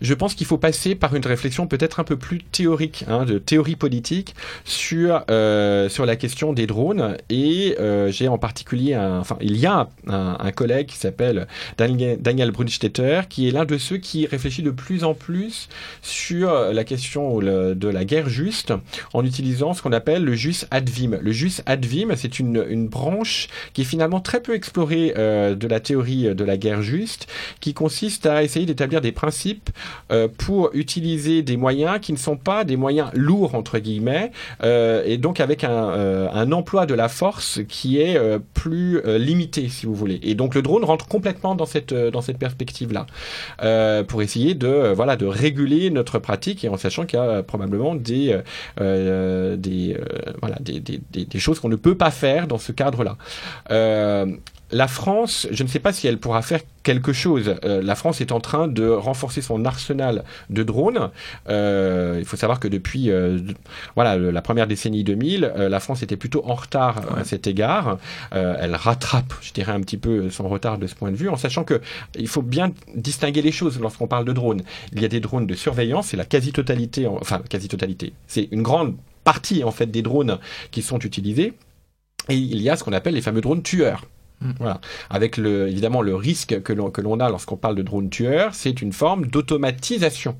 Je 0.00 0.14
pense 0.14 0.34
qu'il 0.34 0.46
faut 0.46 0.58
passer 0.58 0.94
par 0.94 1.14
une 1.14 1.24
réflexion 1.24 1.66
peut-être 1.66 2.00
un 2.00 2.04
peu 2.04 2.16
plus 2.16 2.38
théorique, 2.38 3.04
hein, 3.08 3.24
de 3.24 3.38
théorie 3.38 3.76
politique, 3.76 4.34
sur, 4.64 5.22
euh, 5.30 5.88
sur 5.88 6.06
la 6.06 6.16
question 6.16 6.52
des 6.52 6.66
drones. 6.66 7.16
Et 7.28 7.76
euh, 7.78 8.10
j'ai 8.10 8.28
en 8.28 8.38
particulier, 8.38 8.96
enfin, 8.96 9.36
il 9.40 9.56
y 9.56 9.66
a 9.66 9.88
un, 10.06 10.52
collègue 10.52 10.86
qui 10.86 10.96
s'appelle 10.96 11.46
Daniel, 11.78 12.20
Daniel 12.20 12.50
Brunstetter, 12.50 13.22
qui 13.28 13.48
est 13.48 13.52
l'un 13.52 13.64
de 13.64 13.78
ceux 13.78 13.98
qui 13.98 14.26
réfléchit 14.26 14.62
de 14.62 14.70
plus 14.70 15.04
en 15.04 15.14
plus 15.14 15.68
sur 16.02 16.52
la 16.52 16.84
question 16.84 17.38
de 17.38 17.88
la 17.88 18.04
guerre 18.04 18.28
juste, 18.28 18.72
en 19.12 19.24
utilisant 19.24 19.74
ce 19.74 19.82
qu'on 19.82 19.92
appelle 19.92 20.24
le 20.24 20.34
jus 20.34 20.64
ad 20.70 20.88
vim. 20.88 21.18
Le 21.20 21.32
jus 21.32 21.60
ad 21.66 21.84
vim, 21.84 22.08
c'est 22.16 22.38
une, 22.38 22.64
une 22.68 22.88
branche 22.88 23.48
qui 23.72 23.82
est 23.82 23.84
finalement 23.84 24.20
très 24.20 24.40
peu 24.40 24.54
explorée 24.54 25.14
euh, 25.16 25.54
de 25.54 25.66
la 25.66 25.80
théorie 25.80 26.34
de 26.34 26.44
la 26.44 26.56
guerre 26.56 26.82
juste, 26.82 27.26
qui 27.60 27.74
consiste 27.74 28.26
à 28.26 28.42
essayer 28.42 28.66
d'établir 28.66 29.00
des 29.00 29.12
principes 29.12 29.49
euh, 30.10 30.28
pour 30.38 30.70
utiliser 30.74 31.42
des 31.42 31.56
moyens 31.56 31.98
qui 32.00 32.12
ne 32.12 32.18
sont 32.18 32.36
pas 32.36 32.64
des 32.64 32.76
moyens 32.76 33.10
lourds 33.14 33.54
entre 33.54 33.78
guillemets 33.78 34.32
euh, 34.62 35.02
et 35.06 35.18
donc 35.18 35.40
avec 35.40 35.64
un, 35.64 35.90
euh, 35.90 36.28
un, 36.32 36.52
emploi 36.52 36.86
de 36.86 36.94
la 36.94 37.08
force 37.08 37.60
qui 37.68 38.00
est 38.00 38.18
plus 38.54 39.00
limité 39.04 39.68
si 39.68 39.86
vous 39.86 39.94
voulez. 39.94 40.18
Et 40.22 40.34
donc 40.34 40.54
le 40.54 40.62
drone 40.62 40.84
rentre 40.84 41.06
complètement 41.06 41.54
dans 41.54 41.66
cette 41.66 41.94
dans 41.94 42.20
cette 42.20 42.38
perspective 42.38 42.92
là 42.92 43.06
pour 44.04 44.22
essayer 44.22 44.54
de 44.54 44.92
voilà 44.94 45.16
de 45.16 45.26
réguler 45.26 45.90
notre 45.90 46.18
pratique 46.18 46.64
et 46.64 46.68
en 46.68 46.76
sachant 46.76 47.06
qu'il 47.06 47.18
y 47.18 47.22
a 47.22 47.42
probablement 47.42 47.94
des 47.94 48.38
des 48.78 49.96
voilà 50.40 50.56
des, 50.60 50.80
des, 50.80 51.00
des, 51.24 51.38
choses 51.38 51.60
qu'on 51.60 51.68
ne 51.68 51.76
peut 51.76 51.96
pas 51.96 52.10
faire 52.10 52.46
dans 52.46 52.58
ce 52.58 52.72
cadre 52.72 53.04
là 53.04 53.16
la 54.72 54.88
France, 54.88 55.46
je 55.50 55.62
ne 55.62 55.68
sais 55.68 55.78
pas 55.78 55.92
si 55.92 56.06
elle 56.06 56.18
pourra 56.18 56.42
faire 56.42 56.60
quelque 56.82 57.12
chose. 57.12 57.54
Euh, 57.64 57.82
la 57.82 57.94
France 57.94 58.20
est 58.20 58.32
en 58.32 58.40
train 58.40 58.68
de 58.68 58.88
renforcer 58.88 59.42
son 59.42 59.64
arsenal 59.64 60.24
de 60.48 60.62
drones. 60.62 61.10
Euh, 61.48 62.16
il 62.18 62.24
faut 62.24 62.36
savoir 62.36 62.60
que 62.60 62.68
depuis 62.68 63.10
euh, 63.10 63.38
voilà 63.94 64.16
la 64.16 64.42
première 64.42 64.66
décennie 64.66 65.04
2000, 65.04 65.52
la 65.56 65.80
France 65.80 66.02
était 66.02 66.16
plutôt 66.16 66.42
en 66.46 66.54
retard 66.54 67.02
à 67.16 67.24
cet 67.24 67.46
égard. 67.46 67.98
elle 68.32 68.74
rattrape, 68.74 69.34
je 69.40 69.52
dirais, 69.52 69.72
un 69.72 69.80
petit 69.80 69.96
peu 69.96 70.30
son 70.30 70.48
retard 70.48 70.78
de 70.78 70.86
ce 70.86 70.94
point 70.94 71.10
de 71.10 71.16
vue, 71.16 71.28
en 71.28 71.36
sachant 71.36 71.64
que 71.64 71.80
il 72.18 72.28
faut 72.28 72.42
bien 72.42 72.72
distinguer 72.94 73.42
les 73.42 73.52
choses 73.52 73.78
lorsqu'on 73.80 74.06
parle 74.06 74.24
de 74.24 74.32
drones. 74.32 74.62
Il 74.92 75.02
y 75.02 75.04
a 75.04 75.08
des 75.08 75.20
drones 75.20 75.46
de 75.46 75.54
surveillance, 75.54 76.08
c'est 76.08 76.16
la 76.16 76.24
quasi-totalité, 76.24 77.06
enfin 77.06 77.40
quasi-totalité, 77.48 78.12
c'est 78.26 78.48
une 78.50 78.62
grande 78.62 78.96
partie 79.24 79.64
en 79.64 79.70
fait 79.70 79.86
des 79.86 80.02
drones 80.02 80.38
qui 80.70 80.82
sont 80.82 80.98
utilisés. 80.98 81.54
Et 82.28 82.34
il 82.34 82.60
y 82.62 82.70
a 82.70 82.76
ce 82.76 82.84
qu'on 82.84 82.92
appelle 82.92 83.14
les 83.14 83.22
fameux 83.22 83.40
drones 83.40 83.62
tueurs. 83.62 84.06
Mm. 84.40 84.50
Voilà. 84.58 84.80
Avec 85.10 85.36
le, 85.36 85.68
évidemment 85.68 86.02
le 86.02 86.14
risque 86.14 86.62
que 86.62 86.72
l'on 86.72 87.20
a 87.20 87.28
lorsqu'on 87.28 87.56
parle 87.56 87.76
de 87.76 87.82
drone 87.82 88.10
tueur, 88.10 88.54
c'est 88.54 88.82
une 88.82 88.92
forme 88.92 89.26
d'automatisation 89.26 90.36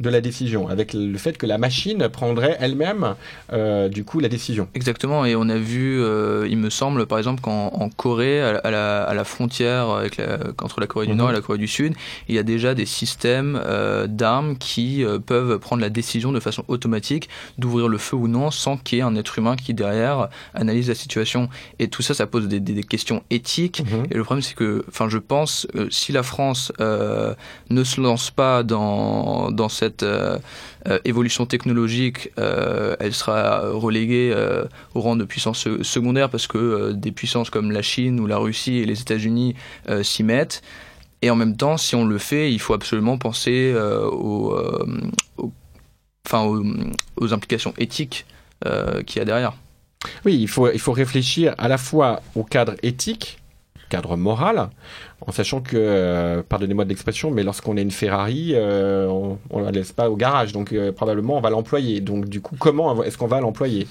de 0.00 0.10
la 0.10 0.20
décision, 0.20 0.68
avec 0.68 0.92
le 0.92 1.16
fait 1.18 1.38
que 1.38 1.46
la 1.46 1.58
machine 1.58 2.08
prendrait 2.08 2.56
elle-même 2.60 3.14
euh, 3.52 3.88
du 3.88 4.04
coup 4.04 4.20
la 4.20 4.28
décision. 4.28 4.68
Exactement, 4.74 5.24
et 5.24 5.36
on 5.36 5.48
a 5.48 5.56
vu, 5.56 6.00
euh, 6.00 6.46
il 6.48 6.56
me 6.58 6.70
semble, 6.70 7.06
par 7.06 7.18
exemple, 7.18 7.40
qu'en 7.40 7.90
Corée, 7.96 8.42
à, 8.42 8.70
la, 8.70 9.24
frontière 9.24 9.90
avec 9.90 10.20
entre 10.60 10.80
la 10.80 10.86
Corée 10.86 11.06
du 11.06 11.14
Nord 11.14 11.30
et 11.30 11.32
la 11.32 11.40
Corée 11.40 11.58
du 11.58 11.68
Sud, 11.68 11.94
il 12.28 12.34
y 12.34 12.38
a 12.38 12.42
déjà 12.42 12.74
des 12.74 12.86
systèmes 12.86 13.60
euh, 13.64 14.06
d'armes 14.06 14.56
qui 14.56 15.04
peuvent 15.26 15.58
prendre 15.58 15.82
la 15.82 15.90
décision 15.90 16.32
de 16.32 16.40
façon 16.40 16.64
automatique 16.68 17.28
d'ouvrir 17.58 17.88
le 17.88 17.98
feu 17.98 18.16
ou 18.16 18.28
non 18.28 18.50
sans 18.50 18.76
qu'il 18.76 18.98
y 18.98 19.00
ait 19.00 19.04
un 19.04 19.14
être 19.14 19.38
humain 19.38 19.56
qui 19.56 19.74
derrière 19.74 20.28
analyse 20.54 20.88
la 20.88 20.94
situation. 20.94 21.48
Et 21.78 21.88
tout 21.88 22.02
ça, 22.02 22.14
ça 22.14 22.26
pose 22.26 22.48
des, 22.48 22.82
questions 22.82 23.22
éthiques 23.30 23.42
éthique. 23.42 23.82
Mhm. 23.84 24.06
Et 24.10 24.14
le 24.14 24.24
problème, 24.24 24.42
c'est 24.42 24.54
que, 24.54 24.84
enfin, 24.88 25.08
je 25.08 25.18
pense, 25.18 25.66
si 25.90 26.12
la 26.12 26.22
France 26.22 26.72
ne 26.78 27.84
se 27.84 28.00
lance 28.00 28.30
pas 28.30 28.62
dans, 28.62 29.50
dans 29.50 29.68
cette 29.68 29.91
évolution 31.04 31.46
technologique, 31.46 32.30
elle 32.36 33.12
sera 33.12 33.68
reléguée 33.70 34.34
au 34.94 35.00
rang 35.00 35.16
de 35.16 35.24
puissance 35.24 35.68
secondaire 35.82 36.30
parce 36.30 36.46
que 36.46 36.92
des 36.92 37.12
puissances 37.12 37.50
comme 37.50 37.70
la 37.70 37.82
Chine 37.82 38.20
ou 38.20 38.26
la 38.26 38.38
Russie 38.38 38.78
et 38.78 38.84
les 38.84 39.00
États-Unis 39.00 39.54
s'y 40.02 40.22
mettent. 40.22 40.62
Et 41.22 41.30
en 41.30 41.36
même 41.36 41.56
temps, 41.56 41.76
si 41.76 41.94
on 41.94 42.04
le 42.04 42.18
fait, 42.18 42.52
il 42.52 42.60
faut 42.60 42.74
absolument 42.74 43.16
penser 43.16 43.72
euh, 43.74 44.06
aux, 44.10 44.52
euh, 44.52 45.00
enfin, 46.26 46.44
aux, 47.16 47.32
implications 47.32 47.72
éthiques 47.78 48.26
euh, 48.66 49.02
qu'il 49.04 49.20
y 49.20 49.22
a 49.22 49.24
derrière. 49.24 49.54
Oui, 50.24 50.36
il 50.36 50.48
faut, 50.48 50.70
il 50.70 50.80
faut 50.80 50.92
réfléchir 50.92 51.54
à 51.58 51.68
la 51.68 51.78
fois 51.78 52.20
au 52.34 52.42
cadre 52.42 52.74
éthique, 52.82 53.38
cadre 53.88 54.16
moral, 54.16 54.70
en 55.26 55.32
sachant 55.32 55.60
que, 55.60 55.76
euh, 55.76 56.42
pardonnez-moi 56.48 56.84
de 56.84 56.88
l'expression, 56.88 57.30
mais 57.30 57.42
lorsqu'on 57.42 57.76
a 57.76 57.80
une 57.80 57.90
Ferrari, 57.90 58.52
euh, 58.54 59.06
on 59.06 59.60
ne 59.60 59.64
la 59.64 59.70
laisse 59.70 59.92
pas 59.92 60.10
au 60.10 60.16
garage, 60.16 60.52
donc 60.52 60.72
euh, 60.72 60.92
probablement 60.92 61.36
on 61.36 61.40
va 61.40 61.50
l'employer. 61.50 62.00
Donc 62.00 62.28
du 62.28 62.40
coup, 62.40 62.56
comment 62.58 63.02
est-ce 63.02 63.16
qu'on 63.18 63.26
va 63.26 63.40
l'employer? 63.40 63.86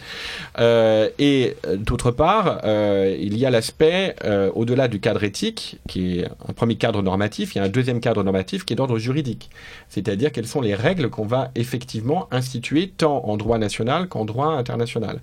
Et 0.59 1.55
d'autre 1.77 2.11
part, 2.11 2.61
il 2.65 3.37
y 3.37 3.45
a 3.45 3.49
l'aspect, 3.49 4.15
au-delà 4.53 4.87
du 4.87 4.99
cadre 4.99 5.23
éthique, 5.23 5.79
qui 5.87 6.19
est 6.19 6.25
un 6.47 6.53
premier 6.53 6.75
cadre 6.75 7.01
normatif, 7.01 7.55
il 7.55 7.59
y 7.59 7.61
a 7.61 7.63
un 7.63 7.69
deuxième 7.69 7.99
cadre 7.99 8.23
normatif 8.23 8.65
qui 8.65 8.73
est 8.73 8.75
d'ordre 8.75 8.97
juridique, 8.97 9.49
c'est-à-dire 9.89 10.31
quelles 10.31 10.47
sont 10.47 10.61
les 10.61 10.75
règles 10.75 11.09
qu'on 11.09 11.25
va 11.25 11.51
effectivement 11.55 12.27
instituer 12.31 12.91
tant 12.95 13.23
en 13.25 13.37
droit 13.37 13.57
national 13.57 14.07
qu'en 14.07 14.25
droit 14.25 14.47
international. 14.47 15.19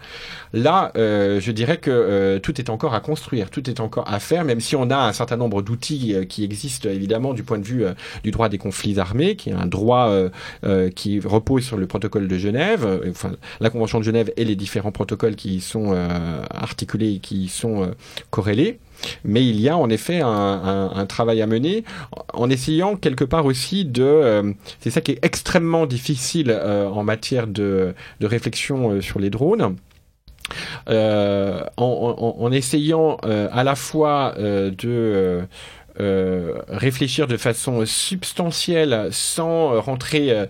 Là, 0.52 0.92
je 0.94 1.50
dirais 1.50 1.78
que 1.78 2.38
tout 2.38 2.60
est 2.60 2.70
encore 2.70 2.94
à 2.94 3.00
construire, 3.00 3.50
tout 3.50 3.68
est 3.68 3.80
encore 3.80 4.10
à 4.10 4.20
faire, 4.20 4.44
même 4.44 4.60
si 4.60 4.76
on 4.76 4.90
a 4.90 4.96
un 4.96 5.12
certain 5.12 5.36
nombre 5.36 5.62
d'outils 5.62 5.97
euh, 6.14 6.24
qui, 6.24 6.44
existe 6.44 6.86
évidemment 6.86 7.34
du 7.34 7.42
point 7.42 7.58
de 7.58 7.64
vue 7.64 7.84
euh, 7.84 7.92
du 8.22 8.30
droit 8.30 8.48
des 8.48 8.58
conflits 8.58 8.98
armés, 8.98 9.36
qui 9.36 9.50
est 9.50 9.54
un 9.54 9.66
droit 9.66 10.08
euh, 10.64 10.90
qui 10.90 11.20
repose 11.20 11.64
sur 11.64 11.76
le 11.76 11.86
protocole 11.86 12.28
de 12.28 12.38
Genève, 12.38 12.86
enfin 13.08 13.32
la 13.60 13.70
Convention 13.70 13.98
de 13.98 14.04
Genève 14.04 14.32
et 14.36 14.44
les 14.44 14.56
différents 14.56 14.92
protocoles 14.92 15.36
qui 15.36 15.56
y 15.56 15.60
sont 15.60 15.92
articulés 16.50 17.14
et 17.14 17.18
qui 17.18 17.44
y 17.44 17.48
sont 17.48 17.90
corrélés. 18.30 18.78
Mais 19.24 19.46
il 19.46 19.60
y 19.60 19.68
a 19.68 19.76
en 19.76 19.90
effet 19.90 20.20
un, 20.22 21.06
travail 21.08 21.42
à 21.42 21.46
mener 21.46 21.84
en 22.32 22.50
essayant 22.50 22.96
quelque 22.96 23.24
part 23.24 23.46
aussi 23.46 23.84
de... 23.84 24.54
c'est 24.80 24.90
ça 24.90 25.00
qui 25.00 25.12
est 25.12 25.24
extrêmement 25.24 25.86
difficile 25.86 26.52
en 26.52 27.02
matière 27.04 27.46
de, 27.46 27.94
de 28.20 28.26
réflexion 28.26 29.00
sur 29.00 29.18
les 29.18 29.30
drones 29.30 29.76
en, 30.86 32.50
essayant 32.52 33.16
à 33.16 33.64
la 33.64 33.74
fois 33.74 34.34
euh, 36.00 36.62
réfléchir 36.68 37.26
de 37.26 37.36
façon 37.36 37.84
substantielle 37.86 39.08
sans 39.10 39.80
rentrer 39.80 40.48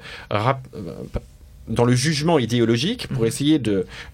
dans 1.69 1.85
le 1.85 1.95
jugement 1.95 2.39
idéologique 2.39 3.09
pour 3.09 3.23
mhm. 3.23 3.29
essayer 3.29 3.63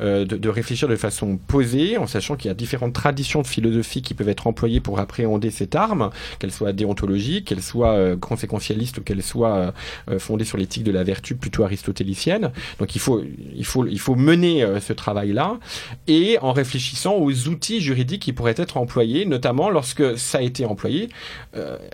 euh, 0.00 0.24
de, 0.24 0.36
de, 0.36 0.48
réfléchir 0.48 0.88
de 0.88 0.96
façon 0.96 1.36
posée, 1.36 1.96
en 1.96 2.06
sachant 2.06 2.36
qu'il 2.36 2.48
y 2.48 2.50
a 2.50 2.54
différentes 2.54 2.92
traditions 2.92 3.42
de 3.42 3.46
philosophie 3.46 4.02
qui 4.02 4.14
peuvent 4.14 4.28
être 4.28 4.46
employées 4.46 4.80
pour 4.80 4.98
appréhender 4.98 5.50
cette 5.50 5.74
arme, 5.74 6.10
qu'elle 6.38 6.52
soit 6.52 6.72
déontologique, 6.72 7.46
qu'elle 7.46 7.62
soit 7.62 7.92
euh, 7.92 8.16
conséquentialiste 8.16 8.98
ou 8.98 9.02
qu'elle 9.02 9.22
soit 9.22 9.72
euh, 10.08 10.18
fondée 10.18 10.44
sur 10.44 10.58
l'éthique 10.58 10.84
de 10.84 10.92
la 10.92 11.04
vertu 11.04 11.34
plutôt 11.34 11.64
aristotélicienne. 11.64 12.50
Donc 12.78 12.94
il 12.94 13.00
faut, 13.00 13.22
il 13.54 13.64
faut, 13.64 13.86
il 13.86 13.98
faut 13.98 14.14
mener 14.14 14.64
ce 14.80 14.92
travail-là 14.92 15.58
et 16.06 16.38
en 16.40 16.52
réfléchissant 16.52 17.14
aux 17.14 17.48
outils 17.48 17.80
juridiques 17.80 18.22
qui 18.22 18.32
pourraient 18.32 18.54
être 18.56 18.76
employés, 18.76 19.26
notamment 19.26 19.70
lorsque 19.70 20.18
ça 20.18 20.38
a 20.38 20.40
été 20.40 20.64
employé, 20.64 21.08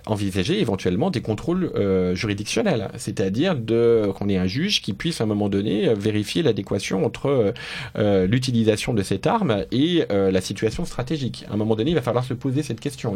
envisager 0.07 0.61
éventuellement 0.61 1.11
des 1.11 1.21
contrôles 1.21 1.73
juridictionnels, 2.15 2.91
c'est-à-dire 2.97 3.57
de 3.57 4.11
qu'on 4.17 4.29
ait 4.29 4.37
un 4.37 4.47
juge 4.47 4.83
qui 4.83 4.93
puisse 4.93 5.21
à 5.21 5.25
un 5.25 5.27
moment 5.27 5.50
donné, 5.51 5.89
euh, 5.89 5.95
vérifier 5.95 6.43
l'adéquation 6.43 7.05
entre 7.05 7.27
euh, 7.27 7.53
euh, 7.99 8.27
l'utilisation 8.27 8.95
de 8.95 9.03
cette 9.03 9.27
arme 9.27 9.65
et 9.71 10.05
la 10.11 10.41
situation 10.41 10.85
stratégique. 10.85 11.45
À 11.51 11.55
un 11.55 11.57
moment 11.57 11.75
donné, 11.75 11.91
il 11.91 11.95
va 11.95 12.03
falloir 12.03 12.25
se 12.25 12.35
poser 12.35 12.63
cette 12.63 12.81
question. 12.81 13.15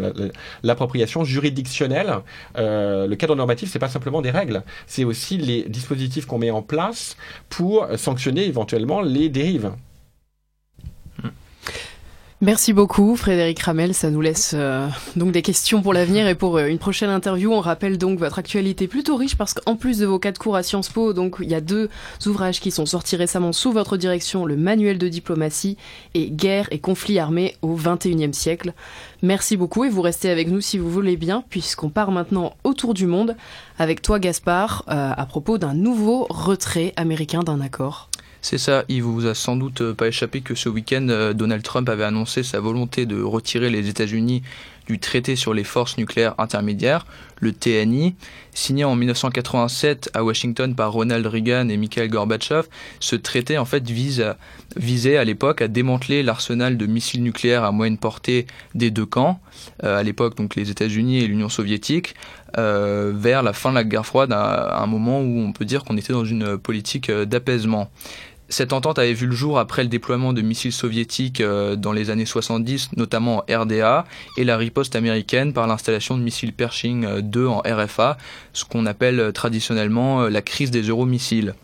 L'appropriation 0.62 1.24
juridictionnelle, 1.24 2.18
le 2.56 3.14
cadre 3.14 3.36
normatif, 3.36 3.70
c'est 3.70 3.78
pas 3.78 3.88
simplement 3.88 4.22
des 4.22 4.30
règles, 4.30 4.62
c'est 4.86 5.04
aussi 5.04 5.38
les 5.38 5.62
dispositifs 5.68 6.26
qu'on 6.26 6.38
met 6.38 6.50
en 6.50 6.62
place 6.62 7.16
pour 7.48 7.86
sanctionner 7.96 8.44
éventuellement 8.44 9.00
les 9.00 9.28
dérives. 9.28 9.72
Merci 12.40 12.72
beaucoup 12.72 13.14
Frédéric 13.14 13.60
Ramel, 13.60 13.94
ça 13.94 14.10
nous 14.10 14.20
laisse 14.20 14.52
euh, 14.54 14.88
donc 15.14 15.30
des 15.30 15.40
questions 15.40 15.82
pour 15.82 15.94
l'avenir 15.94 16.26
et 16.26 16.34
pour 16.34 16.56
euh, 16.56 16.66
une 16.66 16.78
prochaine 16.80 17.08
interview. 17.08 17.52
On 17.52 17.60
rappelle 17.60 17.96
donc 17.96 18.18
votre 18.18 18.40
actualité 18.40 18.88
plutôt 18.88 19.14
riche 19.14 19.36
parce 19.36 19.54
qu'en 19.54 19.76
plus 19.76 19.98
de 19.98 20.06
vos 20.06 20.18
quatre 20.18 20.38
cours 20.38 20.56
à 20.56 20.64
Sciences 20.64 20.88
Po, 20.88 21.12
donc 21.12 21.36
il 21.40 21.48
y 21.48 21.54
a 21.54 21.60
deux 21.60 21.88
ouvrages 22.26 22.60
qui 22.60 22.72
sont 22.72 22.86
sortis 22.86 23.14
récemment 23.14 23.52
sous 23.52 23.70
votre 23.70 23.96
direction, 23.96 24.46
le 24.46 24.56
manuel 24.56 24.98
de 24.98 25.08
diplomatie 25.08 25.78
et 26.14 26.28
guerre 26.28 26.66
et 26.72 26.80
conflits 26.80 27.20
armés 27.20 27.56
au 27.62 27.76
XXIe 27.76 28.34
siècle. 28.34 28.74
Merci 29.22 29.56
beaucoup 29.56 29.84
et 29.84 29.88
vous 29.88 30.02
restez 30.02 30.28
avec 30.28 30.48
nous 30.48 30.60
si 30.60 30.76
vous 30.76 30.90
voulez 30.90 31.16
bien 31.16 31.44
puisqu'on 31.48 31.88
part 31.88 32.10
maintenant 32.10 32.54
autour 32.64 32.94
du 32.94 33.06
monde 33.06 33.36
avec 33.78 34.02
toi 34.02 34.18
Gaspard 34.18 34.84
euh, 34.88 35.12
à 35.16 35.26
propos 35.26 35.56
d'un 35.56 35.74
nouveau 35.74 36.26
retrait 36.30 36.94
américain 36.96 37.44
d'un 37.44 37.60
accord. 37.60 38.10
C'est 38.44 38.58
ça, 38.58 38.84
il 38.90 39.02
vous 39.02 39.24
a 39.24 39.32
sans 39.32 39.56
doute 39.56 39.94
pas 39.94 40.08
échappé 40.08 40.42
que 40.42 40.54
ce 40.54 40.68
week-end, 40.68 41.06
euh, 41.08 41.32
Donald 41.32 41.62
Trump 41.62 41.88
avait 41.88 42.04
annoncé 42.04 42.42
sa 42.42 42.60
volonté 42.60 43.06
de 43.06 43.22
retirer 43.22 43.70
les 43.70 43.88
États-Unis 43.88 44.42
du 44.86 44.98
traité 44.98 45.34
sur 45.34 45.54
les 45.54 45.64
forces 45.64 45.96
nucléaires 45.96 46.34
intermédiaires, 46.36 47.06
le 47.40 47.52
TNI, 47.52 48.14
signé 48.52 48.84
en 48.84 48.96
1987 48.96 50.10
à 50.12 50.22
Washington 50.22 50.74
par 50.74 50.92
Ronald 50.92 51.26
Reagan 51.26 51.70
et 51.70 51.78
Mikhail 51.78 52.10
Gorbatchev. 52.10 52.68
Ce 53.00 53.16
traité 53.16 53.56
en 53.56 53.64
fait 53.64 53.88
vise 53.88 54.34
visait 54.76 55.16
à 55.16 55.24
l'époque 55.24 55.62
à 55.62 55.68
démanteler 55.68 56.22
l'arsenal 56.22 56.76
de 56.76 56.84
missiles 56.84 57.22
nucléaires 57.22 57.64
à 57.64 57.72
moyenne 57.72 57.96
portée 57.96 58.46
des 58.74 58.90
deux 58.90 59.06
camps, 59.06 59.40
euh, 59.84 59.98
à 59.98 60.02
l'époque 60.02 60.36
donc 60.36 60.54
les 60.54 60.70
États-Unis 60.70 61.20
et 61.20 61.26
l'Union 61.26 61.48
soviétique, 61.48 62.14
euh, 62.58 63.10
vers 63.14 63.42
la 63.42 63.54
fin 63.54 63.70
de 63.70 63.76
la 63.76 63.84
guerre 63.84 64.04
froide, 64.04 64.32
à 64.32 64.82
un 64.82 64.86
moment 64.86 65.20
où 65.22 65.38
on 65.40 65.52
peut 65.52 65.64
dire 65.64 65.82
qu'on 65.82 65.96
était 65.96 66.12
dans 66.12 66.26
une 66.26 66.58
politique 66.58 67.10
d'apaisement. 67.10 67.90
Cette 68.50 68.74
entente 68.74 68.98
avait 68.98 69.14
vu 69.14 69.26
le 69.26 69.34
jour 69.34 69.58
après 69.58 69.82
le 69.82 69.88
déploiement 69.88 70.34
de 70.34 70.42
missiles 70.42 70.72
soviétiques 70.72 71.40
euh, 71.40 71.76
dans 71.76 71.92
les 71.92 72.10
années 72.10 72.26
70, 72.26 72.90
notamment 72.96 73.42
en 73.48 73.60
RDA, 73.62 74.04
et 74.36 74.44
la 74.44 74.58
riposte 74.58 74.96
américaine 74.96 75.54
par 75.54 75.66
l'installation 75.66 76.18
de 76.18 76.22
missiles 76.22 76.52
Pershing 76.52 77.20
2 77.20 77.40
euh, 77.40 77.48
en 77.48 77.62
RFA, 77.64 78.18
ce 78.52 78.66
qu'on 78.66 78.84
appelle 78.84 79.18
euh, 79.18 79.32
traditionnellement 79.32 80.28
la 80.28 80.42
crise 80.42 80.70
des 80.70 80.82
euromissiles. 80.82 81.54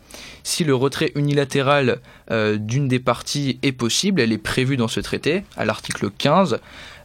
Si 0.42 0.64
le 0.64 0.74
retrait 0.74 1.12
unilatéral 1.14 2.00
d'une 2.30 2.88
des 2.88 2.98
parties 2.98 3.58
est 3.62 3.72
possible, 3.72 4.20
elle 4.20 4.32
est 4.32 4.38
prévue 4.38 4.78
dans 4.78 4.88
ce 4.88 5.00
traité, 5.00 5.44
à 5.56 5.64
l'article 5.66 6.10
15. 6.16 6.58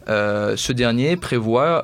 ce 0.08 0.72
dernier 0.72 1.16
prévoit 1.16 1.82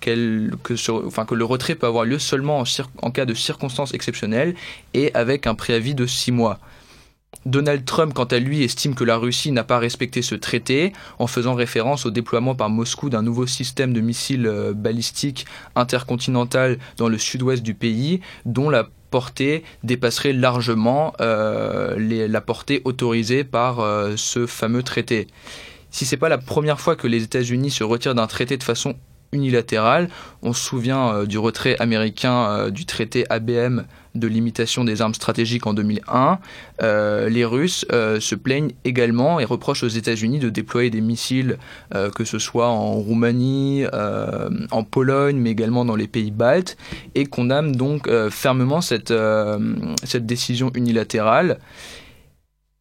que, 0.00 0.10
le 0.10 1.44
retrait 1.44 1.74
peut 1.74 1.86
avoir 1.86 2.04
lieu 2.04 2.18
seulement 2.18 2.60
en, 2.60 2.64
en, 3.02 3.10
cas 3.10 3.26
de 3.26 3.34
circonstances 3.34 3.92
exceptionnelles 3.92 4.54
et 4.94 5.14
avec 5.14 5.46
un 5.46 5.54
préavis 5.54 5.94
de 5.94 6.06
six 6.06 6.32
mois. 6.32 6.58
Donald 7.46 7.84
Trump, 7.84 8.14
quant 8.14 8.24
à 8.24 8.38
lui, 8.38 8.62
estime 8.62 8.94
que 8.94 9.02
la 9.02 9.16
Russie 9.16 9.50
n'a 9.50 9.64
pas 9.64 9.78
respecté 9.78 10.22
ce 10.22 10.34
traité 10.34 10.92
en 11.18 11.26
faisant 11.26 11.54
référence 11.54 12.06
au 12.06 12.10
déploiement 12.10 12.54
par 12.54 12.70
Moscou 12.70 13.10
d'un 13.10 13.22
nouveau 13.22 13.46
système 13.46 13.92
de 13.92 14.00
missiles 14.00 14.46
euh, 14.46 14.72
balistiques 14.72 15.46
intercontinental 15.74 16.78
dans 16.98 17.08
le 17.08 17.18
sud-ouest 17.18 17.62
du 17.62 17.74
pays, 17.74 18.20
dont 18.46 18.70
la 18.70 18.88
portée 19.10 19.64
dépasserait 19.82 20.32
largement 20.32 21.14
euh, 21.20 21.96
la 21.98 22.40
portée 22.40 22.80
autorisée 22.84 23.44
par 23.44 23.80
euh, 23.80 24.14
ce 24.16 24.46
fameux 24.46 24.84
traité. 24.84 25.26
Si 25.90 26.06
c'est 26.06 26.16
pas 26.16 26.30
la 26.30 26.38
première 26.38 26.80
fois 26.80 26.96
que 26.96 27.06
les 27.06 27.24
États-Unis 27.24 27.70
se 27.70 27.84
retirent 27.84 28.14
d'un 28.14 28.28
traité 28.28 28.56
de 28.56 28.62
façon 28.62 28.94
unilatérale, 29.32 30.08
on 30.42 30.52
se 30.52 30.62
souvient 30.62 31.24
du 31.24 31.38
retrait 31.38 31.76
américain 31.78 32.68
du 32.70 32.84
traité 32.84 33.24
ABM 33.30 33.84
de 34.14 34.26
limitation 34.26 34.84
des 34.84 35.00
armes 35.00 35.14
stratégiques 35.14 35.66
en 35.66 35.74
2001, 35.74 36.38
euh, 36.82 37.28
les 37.28 37.44
Russes 37.44 37.86
euh, 37.92 38.20
se 38.20 38.34
plaignent 38.34 38.72
également 38.84 39.40
et 39.40 39.44
reprochent 39.44 39.84
aux 39.84 39.88
États-Unis 39.88 40.38
de 40.38 40.50
déployer 40.50 40.90
des 40.90 41.00
missiles, 41.00 41.58
euh, 41.94 42.10
que 42.10 42.24
ce 42.24 42.38
soit 42.38 42.68
en 42.68 42.92
Roumanie, 42.92 43.84
en 44.70 44.84
Pologne, 44.84 45.36
mais 45.36 45.50
également 45.50 45.84
dans 45.84 45.96
les 45.96 46.08
pays 46.08 46.30
baltes, 46.30 46.76
et 47.14 47.26
condamnent 47.26 47.72
donc 47.72 48.08
fermement 48.30 48.80
cette 48.80 49.12
décision 50.20 50.70
unilatérale. 50.74 51.58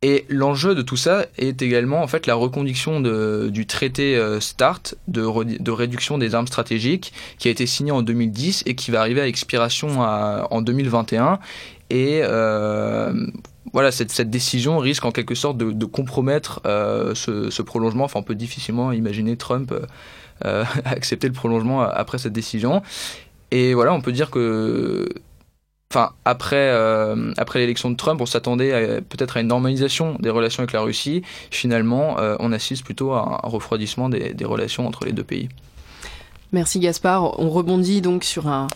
Et 0.04 0.26
l'enjeu 0.30 0.74
de 0.74 0.82
tout 0.82 0.98
ça 0.98 1.28
est 1.38 1.62
également 1.62 2.02
en 2.02 2.08
fait 2.08 2.26
la 2.26 2.34
reconduction 2.34 3.02
du 3.02 3.68
traité 3.68 4.16
euh, 4.18 4.40
START 4.40 4.82
de, 5.08 5.72
réduction 5.72 6.18
des 6.18 6.34
armes 6.34 6.48
stratégiques 6.48 7.14
qui 7.38 7.50
a 7.50 7.52
été 7.52 7.68
signé 7.68 7.92
en 7.92 8.02
2010 8.02 8.64
et 8.66 8.74
qui 8.74 8.90
va 8.90 9.00
arriver 9.00 9.22
à 9.22 9.28
expiration 9.28 10.02
en 10.02 10.62
2021. 10.62 11.40
Et 11.92 12.22
euh, 12.24 13.14
voilà, 13.74 13.92
cette, 13.92 14.30
décision 14.30 14.78
risque 14.80 15.04
en 15.06 15.12
quelque 15.12 15.36
sorte 15.36 15.58
de, 15.58 15.72
de 15.72 15.86
compromettre 15.86 16.62
euh, 16.66 17.14
ce, 17.14 17.50
ce, 17.50 17.62
prolongement. 17.62 18.06
Enfin, 18.06 18.20
on 18.20 18.24
peut 18.24 18.36
difficilement 18.36 18.94
imaginer 18.94 19.36
Trump 19.36 19.74
euh, 20.46 20.64
accepter 20.86 21.28
le 21.28 21.34
prolongement 21.34 21.82
après 21.82 22.18
cette 22.18 22.34
décision. 22.34 22.82
Et 23.52 23.74
voilà, 23.74 23.94
on 23.94 24.02
peut 24.02 24.14
dire 24.14 24.32
que 24.32 25.10
enfin 25.92 26.12
après 26.24 26.70
euh, 26.72 27.34
après 27.38 27.60
l'élection 27.60 27.90
de 27.90 27.98
Trump, 27.98 28.22
on 28.22 28.26
s'attendait 28.26 29.02
peut-être 29.02 29.36
à 29.36 29.42
une 29.42 29.48
normalisation 29.48 30.16
des 30.20 30.30
relations 30.30 30.62
avec 30.64 30.72
la 30.72 30.82
Russie. 30.82 31.22
Finalement, 31.50 32.18
euh, 32.20 32.38
on 32.40 32.54
assiste 32.54 32.86
plutôt 32.86 33.12
à 33.12 33.42
un 33.44 33.50
refroidissement 33.50 34.08
des, 34.08 34.34
des, 34.34 34.46
relations 34.46 34.88
entre 34.88 35.04
les 35.04 35.12
deux 35.12 35.24
pays. 35.24 35.50
Merci 36.54 36.80
Gaspard. 36.80 37.40
On 37.40 37.50
rebondit 37.50 38.02
donc 38.02 38.24
sur 38.24 38.48
un 38.48 38.68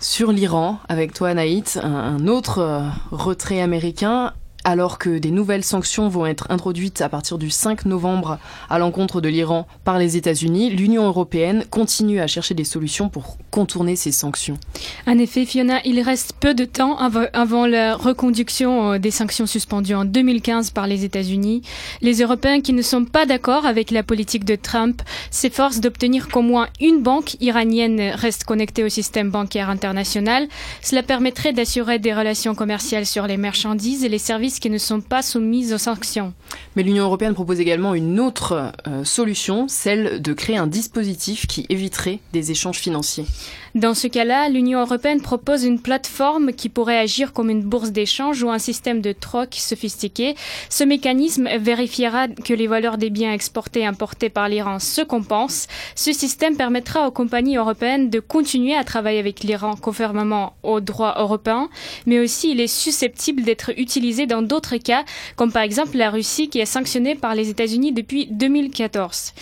sur 0.00 0.32
l'Iran 0.32 0.78
avec 0.88 1.14
toi 1.14 1.32
Naït, 1.34 1.78
un, 1.82 2.26
autre 2.26 2.58
euh, 2.58 2.80
retrait 3.10 3.60
américain 3.60 4.32
alors 4.64 4.98
que 4.98 5.18
des 5.18 5.30
nouvelles 5.30 5.62
sanctions 5.62 6.08
vont 6.08 6.26
être 6.26 6.46
introduites 6.50 7.02
à 7.02 7.08
partir 7.08 7.38
du 7.38 7.50
5 7.50 7.84
novembre 7.84 8.38
à 8.70 8.78
l'encontre 8.78 9.20
de 9.20 9.28
l'Iran 9.28 9.66
par 9.84 9.98
les 9.98 10.16
États-Unis, 10.16 10.70
l'Union 10.70 11.04
européenne 11.04 11.64
continue 11.70 12.20
à 12.20 12.26
chercher 12.26 12.54
des 12.54 12.64
solutions 12.64 13.08
pour 13.08 13.36
contourner 13.50 13.94
ces 13.94 14.10
sanctions. 14.10 14.58
En 15.06 15.18
effet, 15.18 15.44
Fiona, 15.44 15.80
il 15.84 16.00
reste 16.00 16.32
peu 16.40 16.54
de 16.54 16.64
temps 16.64 16.96
avant 16.96 17.66
la 17.66 17.94
reconduction 17.94 18.92
euh, 18.92 18.98
des 18.98 19.10
sanctions 19.10 19.46
suspendues 19.46 19.94
en 19.94 20.04
2015 20.04 20.70
par 20.70 20.86
les 20.86 21.04
États-Unis. 21.04 21.62
Les 22.00 22.22
Européens 22.22 22.60
qui 22.60 22.72
ne 22.72 22.82
sont 22.82 23.04
pas 23.04 23.26
d'accord 23.26 23.66
avec 23.66 23.90
la 23.90 24.02
politique 24.02 24.44
de 24.44 24.56
Trump 24.56 25.02
s'efforcent 25.30 25.80
d'obtenir 25.80 26.28
qu'au 26.28 26.42
moins 26.42 26.68
une 26.80 27.02
banque 27.02 27.36
iranienne 27.40 28.00
reste 28.14 28.44
connectée 28.44 28.82
au 28.82 28.88
système 28.88 29.30
bancaire 29.30 29.68
international. 29.68 30.48
Cela 30.82 31.02
permettrait 31.02 31.52
d'assurer 31.52 31.98
des 31.98 32.14
relations 32.14 32.54
commerciales 32.54 33.06
sur 33.06 33.26
les 33.26 33.36
marchandises 33.36 34.04
et 34.04 34.08
les 34.08 34.18
services 34.18 34.53
qui 34.60 34.70
ne 34.70 34.78
sont 34.78 35.00
pas 35.00 35.22
soumises 35.22 35.72
aux 35.72 35.78
sanctions. 35.78 36.32
Mais 36.76 36.82
l'Union 36.82 37.04
européenne 37.04 37.34
propose 37.34 37.60
également 37.60 37.94
une 37.94 38.20
autre 38.20 38.72
euh, 38.86 39.04
solution, 39.04 39.66
celle 39.68 40.20
de 40.20 40.32
créer 40.32 40.56
un 40.56 40.66
dispositif 40.66 41.46
qui 41.46 41.66
éviterait 41.68 42.20
des 42.32 42.50
échanges 42.50 42.78
financiers. 42.78 43.26
Dans 43.74 43.94
ce 43.94 44.06
cas-là, 44.06 44.48
l'Union 44.48 44.82
européenne 44.82 45.20
propose 45.20 45.64
une 45.64 45.80
plateforme 45.80 46.52
qui 46.52 46.68
pourrait 46.68 46.98
agir 46.98 47.32
comme 47.32 47.50
une 47.50 47.62
bourse 47.62 47.90
d'échange 47.90 48.40
ou 48.44 48.48
un 48.48 48.60
système 48.60 49.00
de 49.00 49.10
troc 49.10 49.54
sophistiqué. 49.54 50.36
Ce 50.70 50.84
mécanisme 50.84 51.48
vérifiera 51.58 52.28
que 52.28 52.54
les 52.54 52.68
valeurs 52.68 52.98
des 52.98 53.10
biens 53.10 53.32
exportés 53.32 53.80
et 53.80 53.86
importés 53.86 54.28
par 54.28 54.48
l'Iran 54.48 54.78
se 54.78 55.00
compensent. 55.00 55.66
Ce 55.96 56.12
système 56.12 56.56
permettra 56.56 57.08
aux 57.08 57.10
compagnies 57.10 57.56
européennes 57.56 58.10
de 58.10 58.20
continuer 58.20 58.76
à 58.76 58.84
travailler 58.84 59.18
avec 59.18 59.42
l'Iran 59.42 59.74
conformément 59.74 60.54
aux 60.62 60.78
droits 60.80 61.16
européens, 61.18 61.68
mais 62.06 62.20
aussi 62.20 62.52
il 62.52 62.60
est 62.60 62.68
susceptible 62.68 63.42
d'être 63.42 63.72
utilisé 63.76 64.26
dans 64.26 64.42
d'autres 64.42 64.76
cas, 64.76 65.04
comme 65.34 65.50
par 65.50 65.62
exemple 65.62 65.96
la 65.96 66.10
Russie 66.10 66.48
qui 66.48 66.60
est 66.60 66.64
sanctionnée 66.64 67.16
par 67.16 67.34
les 67.34 67.50
États-Unis 67.50 67.90
depuis 67.90 68.28
2014. 68.30 69.32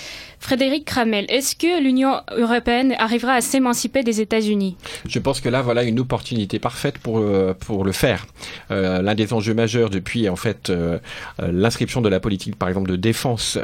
Frédéric 0.42 0.84
Kramel, 0.86 1.24
est-ce 1.28 1.54
que 1.54 1.80
l'Union 1.80 2.16
européenne 2.36 2.96
arrivera 2.98 3.34
à 3.34 3.40
s'émanciper 3.40 4.02
des 4.02 4.20
États-Unis? 4.20 4.76
Je 5.06 5.20
pense 5.20 5.40
que 5.40 5.48
là, 5.48 5.62
voilà 5.62 5.84
une 5.84 6.00
opportunité 6.00 6.58
parfaite 6.58 6.98
pour, 6.98 7.20
euh, 7.20 7.54
le 7.84 7.92
faire. 7.92 8.26
Euh, 8.72 9.00
L'un 9.02 9.14
des 9.14 9.32
enjeux 9.32 9.54
majeurs 9.54 9.88
depuis, 9.88 10.28
en 10.28 10.34
fait, 10.34 10.68
euh, 10.68 10.98
l'inscription 11.38 12.00
de 12.00 12.08
la 12.08 12.18
politique, 12.18 12.56
par 12.56 12.68
exemple, 12.68 12.90
de 12.90 12.96
défense 12.96 13.56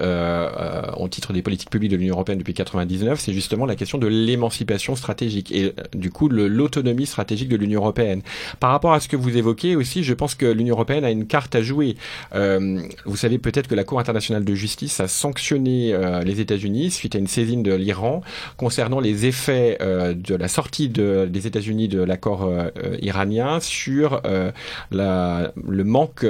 au 0.97 1.09
titre 1.09 1.33
des 1.33 1.43
politiques 1.43 1.69
publiques 1.69 1.91
de 1.91 1.97
l'Union 1.97 2.15
européenne 2.15 2.39
depuis 2.39 2.55
99, 2.55 3.19
c'est 3.19 3.33
justement 3.33 3.67
la 3.67 3.75
question 3.75 3.99
de 3.99 4.07
l'émancipation 4.07 4.95
stratégique 4.95 5.51
et 5.51 5.73
du 5.95 6.11
coup 6.13 6.29
l'autonomie 6.29 7.07
stratégique 7.07 7.49
de 7.49 7.57
l'Union 7.57 7.81
européenne. 7.81 8.23
Par 8.61 8.71
rapport 8.71 8.93
à 8.93 9.01
ce 9.01 9.09
que 9.09 9.17
vous 9.17 9.37
évoquez 9.37 9.75
aussi, 9.75 10.05
je 10.05 10.15
pense 10.15 10.37
que 10.37 10.47
l'Union 10.47 10.77
européenne 10.77 11.05
a 11.05 11.11
une 11.11 11.27
carte 11.27 11.57
à 11.57 11.63
jouer. 11.63 11.97
vous 12.33 13.17
savez 13.17 13.39
peut-être 13.39 13.67
que 13.67 13.75
la 13.75 13.85
Cour 13.85 13.99
internationale 13.99 14.45
de 14.45 14.55
justice 14.55 15.01
a 15.01 15.09
sanctionné 15.09 15.97
les 16.25 16.41
États-Unis 16.41 16.68
suite 16.91 17.15
à 17.15 17.19
une 17.19 17.27
saisine 17.27 17.63
de 17.63 17.75
l'Iran 17.75 18.23
concernant 18.57 19.01
les 19.01 19.27
effets 19.27 19.79
euh, 19.81 20.15
de 20.15 20.35
la 20.35 20.49
sortie 20.49 20.89
de, 20.89 21.27
des 21.31 21.47
États-Unis 21.47 21.89
de 21.89 22.01
l'accord 22.01 22.45
euh, 22.45 22.71
iranien 23.01 23.61
sur 23.61 24.21
euh, 24.25 24.51
le 24.91 25.83
manque 25.85 26.27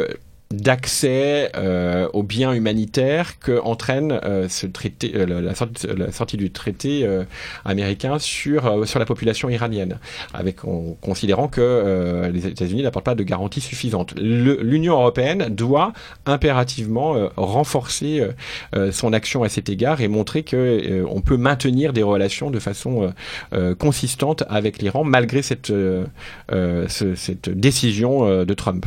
d'accès 0.50 1.50
euh, 1.56 2.08
aux 2.14 2.22
biens 2.22 2.52
humanitaires 2.52 3.38
que 3.38 3.60
entraîne 3.60 4.12
euh, 4.24 4.48
ce 4.48 4.66
traité, 4.66 5.12
euh, 5.14 5.42
la, 5.42 5.54
sortie, 5.54 5.86
la, 5.86 6.10
sortie, 6.10 6.38
du 6.38 6.50
traité 6.50 7.04
euh, 7.04 7.24
américain 7.66 8.18
sur 8.18 8.66
euh, 8.66 8.84
sur 8.86 8.98
la 8.98 9.04
population 9.04 9.50
iranienne, 9.50 9.98
avec 10.32 10.64
en 10.64 10.96
considérant 11.02 11.48
que 11.48 11.60
euh, 11.60 12.30
les 12.30 12.46
États-Unis 12.46 12.82
n'apportent 12.82 13.04
pas 13.04 13.14
de 13.14 13.22
garanties 13.24 13.60
suffisantes. 13.60 14.14
L'Union 14.16 14.94
européenne 14.94 15.48
doit 15.50 15.92
impérativement 16.24 17.28
renforcer 17.36 18.26
son 18.90 19.12
action 19.12 19.42
à 19.42 19.48
cet 19.48 19.68
égard 19.68 20.00
et 20.00 20.08
montrer 20.08 20.42
que 20.42 21.04
on 21.08 21.20
peut 21.20 21.36
maintenir 21.36 21.92
des 21.92 22.02
relations 22.02 22.50
de 22.50 22.58
façon 22.58 23.12
consistante 23.78 24.44
avec 24.48 24.80
l'Iran 24.80 25.04
malgré 25.04 25.42
cette 25.42 25.68
ce, 25.68 27.14
cette 27.14 27.48
décision 27.48 28.44
de 28.44 28.54
Trump. 28.54 28.86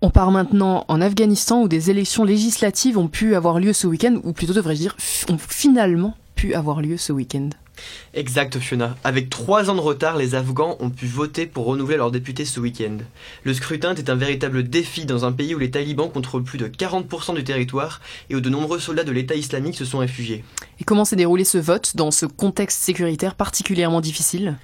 On 0.00 0.10
part 0.10 0.30
maintenant 0.30 0.84
en 0.86 1.00
Afghanistan 1.00 1.62
où 1.62 1.66
des 1.66 1.90
élections 1.90 2.22
législatives 2.22 2.96
ont 2.98 3.08
pu 3.08 3.34
avoir 3.34 3.58
lieu 3.58 3.72
ce 3.72 3.88
week-end, 3.88 4.20
ou 4.22 4.32
plutôt 4.32 4.52
devrais-je 4.52 4.80
dire, 4.80 4.96
ont 5.28 5.38
finalement 5.38 6.16
pu 6.36 6.54
avoir 6.54 6.80
lieu 6.80 6.96
ce 6.96 7.12
week-end. 7.12 7.50
Exact 8.14 8.60
Fiona. 8.60 8.96
Avec 9.02 9.28
trois 9.28 9.70
ans 9.70 9.74
de 9.74 9.80
retard, 9.80 10.16
les 10.16 10.36
Afghans 10.36 10.76
ont 10.78 10.90
pu 10.90 11.06
voter 11.06 11.46
pour 11.46 11.66
renouveler 11.66 11.96
leurs 11.96 12.12
députés 12.12 12.44
ce 12.44 12.60
week-end. 12.60 12.98
Le 13.42 13.54
scrutin 13.54 13.92
était 13.92 14.08
un 14.08 14.14
véritable 14.14 14.68
défi 14.68 15.04
dans 15.04 15.24
un 15.24 15.32
pays 15.32 15.52
où 15.56 15.58
les 15.58 15.72
talibans 15.72 16.10
contrôlent 16.10 16.44
plus 16.44 16.58
de 16.58 16.68
40% 16.68 17.34
du 17.34 17.42
territoire 17.42 18.00
et 18.30 18.36
où 18.36 18.40
de 18.40 18.50
nombreux 18.50 18.78
soldats 18.78 19.04
de 19.04 19.12
l'État 19.12 19.34
islamique 19.34 19.76
se 19.76 19.84
sont 19.84 19.98
réfugiés. 19.98 20.44
Et 20.80 20.84
comment 20.84 21.04
s'est 21.04 21.16
déroulé 21.16 21.42
ce 21.42 21.58
vote 21.58 21.96
dans 21.96 22.12
ce 22.12 22.26
contexte 22.26 22.80
sécuritaire 22.80 23.34
particulièrement 23.34 24.00
difficile? 24.00 24.58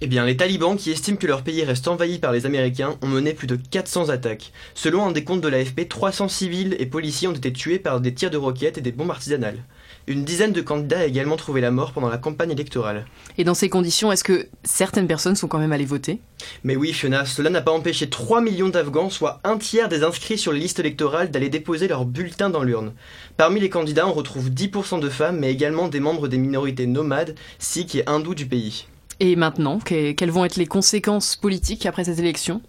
Eh 0.00 0.06
bien, 0.06 0.24
les 0.24 0.36
talibans, 0.36 0.76
qui 0.76 0.92
estiment 0.92 1.16
que 1.16 1.26
leur 1.26 1.42
pays 1.42 1.64
reste 1.64 1.88
envahi 1.88 2.20
par 2.20 2.30
les 2.30 2.46
Américains, 2.46 2.96
ont 3.02 3.08
mené 3.08 3.32
plus 3.32 3.48
de 3.48 3.56
400 3.56 4.10
attaques. 4.10 4.52
Selon 4.74 5.04
un 5.04 5.10
décompte 5.10 5.42
de 5.42 5.48
l'AFP, 5.48 5.88
300 5.88 6.28
civils 6.28 6.76
et 6.78 6.86
policiers 6.86 7.26
ont 7.26 7.32
été 7.32 7.52
tués 7.52 7.80
par 7.80 8.00
des 8.00 8.14
tirs 8.14 8.30
de 8.30 8.36
roquettes 8.36 8.78
et 8.78 8.80
des 8.80 8.92
bombes 8.92 9.10
artisanales. 9.10 9.58
Une 10.06 10.24
dizaine 10.24 10.52
de 10.52 10.60
candidats 10.60 11.00
a 11.00 11.04
également 11.04 11.36
trouvé 11.36 11.60
la 11.60 11.72
mort 11.72 11.92
pendant 11.92 12.08
la 12.08 12.16
campagne 12.16 12.52
électorale. 12.52 13.06
Et 13.38 13.44
dans 13.44 13.54
ces 13.54 13.68
conditions, 13.68 14.12
est-ce 14.12 14.22
que 14.22 14.46
certaines 14.62 15.08
personnes 15.08 15.34
sont 15.34 15.48
quand 15.48 15.58
même 15.58 15.72
allées 15.72 15.84
voter? 15.84 16.20
Mais 16.62 16.76
oui, 16.76 16.92
Fiona, 16.92 17.26
cela 17.26 17.50
n'a 17.50 17.60
pas 17.60 17.72
empêché 17.72 18.08
3 18.08 18.40
millions 18.40 18.68
d'Afghans, 18.68 19.10
soit 19.10 19.40
un 19.42 19.58
tiers 19.58 19.88
des 19.88 20.04
inscrits 20.04 20.38
sur 20.38 20.52
les 20.52 20.60
listes 20.60 20.78
électorales, 20.78 21.32
d'aller 21.32 21.50
déposer 21.50 21.88
leur 21.88 22.04
bulletin 22.04 22.50
dans 22.50 22.62
l'urne. 22.62 22.92
Parmi 23.36 23.58
les 23.58 23.68
candidats, 23.68 24.06
on 24.06 24.12
retrouve 24.12 24.50
10% 24.50 25.00
de 25.00 25.08
femmes, 25.08 25.40
mais 25.40 25.52
également 25.52 25.88
des 25.88 26.00
membres 26.00 26.28
des 26.28 26.38
minorités 26.38 26.86
nomades, 26.86 27.34
sikhs 27.58 27.96
et 27.96 28.08
hindous 28.08 28.36
du 28.36 28.46
pays. 28.46 28.86
Et 29.20 29.34
maintenant, 29.34 29.78
quelles 29.80 30.30
vont 30.30 30.44
être 30.44 30.56
les 30.56 30.66
conséquences 30.66 31.34
politiques 31.36 31.86
après 31.86 32.04
cette 32.04 32.18
élection? 32.18 32.60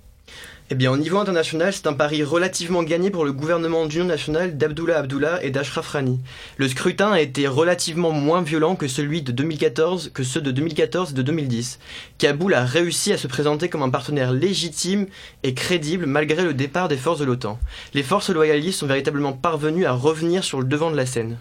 Eh 0.71 0.75
bien, 0.75 0.91
au 0.91 0.97
niveau 0.97 1.17
international, 1.17 1.73
c'est 1.73 1.87
un 1.87 1.93
pari 1.93 2.21
relativement 2.21 2.83
gagné 2.83 3.09
pour 3.09 3.25
le 3.25 3.33
gouvernement 3.33 3.87
d'union 3.87 4.05
nationale 4.05 4.55
d'Abdullah 4.55 4.99
Abdullah 4.99 5.43
et 5.43 5.49
d'Ashraf 5.49 5.87
Rani. 5.87 6.19
Le 6.57 6.67
scrutin 6.67 7.11
a 7.11 7.21
été 7.21 7.47
relativement 7.47 8.11
moins 8.11 8.43
violent 8.43 8.75
que 8.75 8.87
celui 8.87 9.23
de 9.23 9.31
2014, 9.31 10.11
que 10.13 10.21
ceux 10.21 10.41
de 10.41 10.51
2014 10.51 11.11
et 11.11 11.13
de 11.15 11.23
2010. 11.23 11.79
Kaboul 12.19 12.53
a 12.53 12.65
réussi 12.65 13.11
à 13.11 13.17
se 13.17 13.25
présenter 13.25 13.67
comme 13.67 13.81
un 13.81 13.89
partenaire 13.89 14.31
légitime 14.31 15.07
et 15.41 15.55
crédible 15.55 16.05
malgré 16.05 16.43
le 16.43 16.53
départ 16.53 16.87
des 16.87 16.97
forces 16.97 17.19
de 17.19 17.25
l'OTAN. 17.25 17.57
Les 17.95 18.03
forces 18.03 18.29
loyalistes 18.29 18.79
sont 18.79 18.85
véritablement 18.85 19.33
parvenues 19.33 19.87
à 19.87 19.93
revenir 19.93 20.43
sur 20.43 20.59
le 20.59 20.65
devant 20.65 20.91
de 20.91 20.97
la 20.97 21.07
scène. 21.07 21.37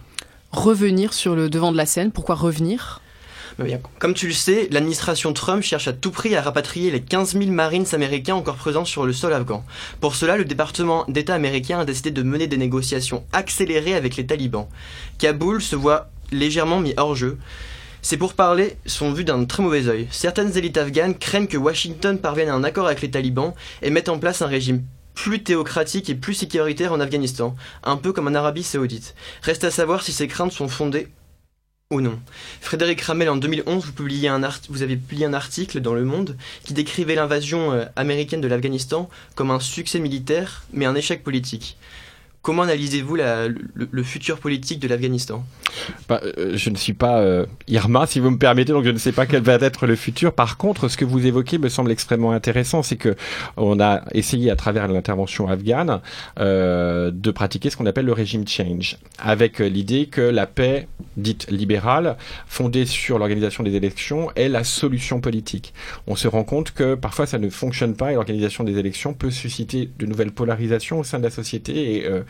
Revenir 0.51 1.13
sur 1.13 1.35
le 1.35 1.51
devant 1.51 1.71
de 1.71 1.77
la 1.77 1.85
scène 1.85 2.11
Pourquoi 2.11 2.33
revenir? 2.33 2.99
Comme 3.99 4.13
tu 4.13 4.27
le 4.27 4.33
sais, 4.33 4.67
l'administration 4.71 5.33
Trump 5.33 5.63
cherche 5.63 5.87
à 5.87 5.93
tout 5.93 6.11
prix 6.11 6.35
à 6.35 6.41
rapatrier 6.41 6.91
les 6.91 7.01
15 7.01 7.33
000 7.33 7.51
Marines 7.51 7.85
américains 7.93 8.35
encore 8.35 8.55
présents 8.55 8.85
sur 8.85 9.05
le 9.05 9.13
sol 9.13 9.33
afghan. 9.33 9.63
Pour 9.99 10.15
cela, 10.15 10.37
le 10.37 10.45
département 10.45 11.05
d'État 11.07 11.35
américain 11.35 11.79
a 11.79 11.85
décidé 11.85 12.11
de 12.11 12.23
mener 12.23 12.47
des 12.47 12.57
négociations 12.57 13.23
accélérées 13.33 13.95
avec 13.95 14.15
les 14.15 14.25
talibans. 14.25 14.67
Kaboul 15.17 15.61
se 15.61 15.75
voit 15.75 16.09
légèrement 16.31 16.79
mis 16.79 16.93
hors 16.97 17.15
jeu. 17.15 17.37
Ces 18.01 18.17
pourparlers 18.17 18.77
sont 18.85 19.11
vus 19.11 19.25
d'un 19.25 19.43
très 19.45 19.61
mauvais 19.61 19.87
œil. 19.87 20.07
Certaines 20.11 20.57
élites 20.57 20.77
afghanes 20.77 21.17
craignent 21.17 21.47
que 21.47 21.57
Washington 21.57 22.17
parvienne 22.17 22.49
à 22.49 22.53
un 22.53 22.63
accord 22.63 22.85
avec 22.85 23.01
les 23.01 23.11
talibans 23.11 23.53
et 23.81 23.89
mette 23.89 24.09
en 24.09 24.19
place 24.19 24.41
un 24.41 24.47
régime 24.47 24.83
plus 25.15 25.43
théocratique 25.43 26.09
et 26.09 26.15
plus 26.15 26.33
sécuritaire 26.33 26.93
en 26.93 27.01
Afghanistan, 27.01 27.53
un 27.83 27.97
peu 27.97 28.13
comme 28.13 28.27
en 28.27 28.35
Arabie 28.35 28.63
saoudite. 28.63 29.15
Reste 29.41 29.65
à 29.65 29.71
savoir 29.71 30.01
si 30.01 30.13
ces 30.13 30.29
craintes 30.29 30.53
sont 30.53 30.69
fondées 30.69 31.09
ou 31.91 32.01
non. 32.01 32.19
Frédéric 32.61 33.01
Ramel, 33.01 33.31
en 33.31 33.35
2011, 33.35 33.83
vous, 33.83 33.91
publiez 33.93 34.29
vous 34.69 34.83
avez 34.83 34.95
publié 34.95 35.25
un 35.25 35.33
article 35.33 35.79
dans 35.79 35.95
Le 35.95 36.05
Monde 36.05 36.37
qui 36.63 36.73
décrivait 36.73 37.15
l'invasion 37.15 37.71
euh, 37.71 37.85
américaine 37.95 38.41
de 38.41 38.47
l'Afghanistan 38.47 39.09
comme 39.33 39.49
un 39.49 39.59
succès 39.59 39.97
militaire, 39.97 40.65
mais 40.71 40.85
un 40.85 40.93
échec 40.93 41.23
politique. 41.23 41.77
Comment 42.41 42.63
analysez-vous 42.63 43.15
le, 43.15 44.03
futur 44.03 44.39
politique 44.39 44.79
de 44.79 44.87
l'Afghanistan? 44.87 45.43
Bah, 46.07 46.21
euh, 46.23 46.55
Je 46.55 46.69
ne 46.69 46.75
suis 46.75 46.93
pas 46.93 47.19
euh, 47.19 47.45
Irma, 47.67 48.05
si 48.05 48.19
vous 48.19 48.29
me 48.29 48.37
permettez, 48.37 48.71
donc 48.71 48.85
je 48.85 48.91
ne 48.91 48.97
sais 48.97 49.11
pas 49.11 49.25
quel 49.25 49.41
va 49.41 49.55
être 49.55 49.87
le 49.87 49.95
futur. 49.95 50.33
Par 50.33 50.57
contre, 50.57 50.87
ce 50.87 50.97
que 50.97 51.05
vous 51.05 51.25
évoquez 51.25 51.57
me 51.57 51.69
semble 51.69 51.91
extrêmement 51.91 52.31
intéressant, 52.31 52.83
c'est 52.83 52.95
que 52.95 53.15
on 53.57 53.79
a 53.79 54.03
essayé 54.13 54.51
à 54.51 54.55
travers 54.55 54.87
l'intervention 54.87 55.47
afghane 55.49 56.01
euh, 56.39 57.11
de 57.13 57.31
pratiquer 57.31 57.69
ce 57.69 57.77
qu'on 57.77 57.85
appelle 57.85 58.05
le 58.05 58.13
régime 58.13 58.47
change, 58.47 58.97
avec 59.17 59.59
l'idée 59.59 60.05
que 60.05 60.21
la 60.21 60.47
paix 60.47 60.87
dite 61.17 61.51
libérale, 61.51 62.15
fondée 62.47 62.85
sur 62.85 63.19
l'organisation 63.19 63.63
des 63.63 63.75
élections, 63.75 64.31
est 64.35 64.47
la 64.49 64.63
solution 64.63 65.19
politique. 65.19 65.73
On 66.07 66.15
se 66.15 66.27
rend 66.27 66.45
compte 66.45 66.71
que 66.71 66.95
parfois 66.95 67.25
ça 67.25 67.37
ne 67.37 67.49
fonctionne 67.49 67.95
pas 67.95 68.11
et 68.11 68.15
l'organisation 68.15 68.63
des 68.63 68.77
élections 68.77 69.13
peut 69.13 69.31
susciter 69.31 69.89
de 69.99 70.05
nouvelles 70.05 70.31
polarisations 70.31 70.99
au 70.99 71.03
sein 71.03 71.19
de 71.19 71.23
la 71.23 71.29
société 71.29 72.05
euh, 72.05 72.19
euh, 72.19 72.23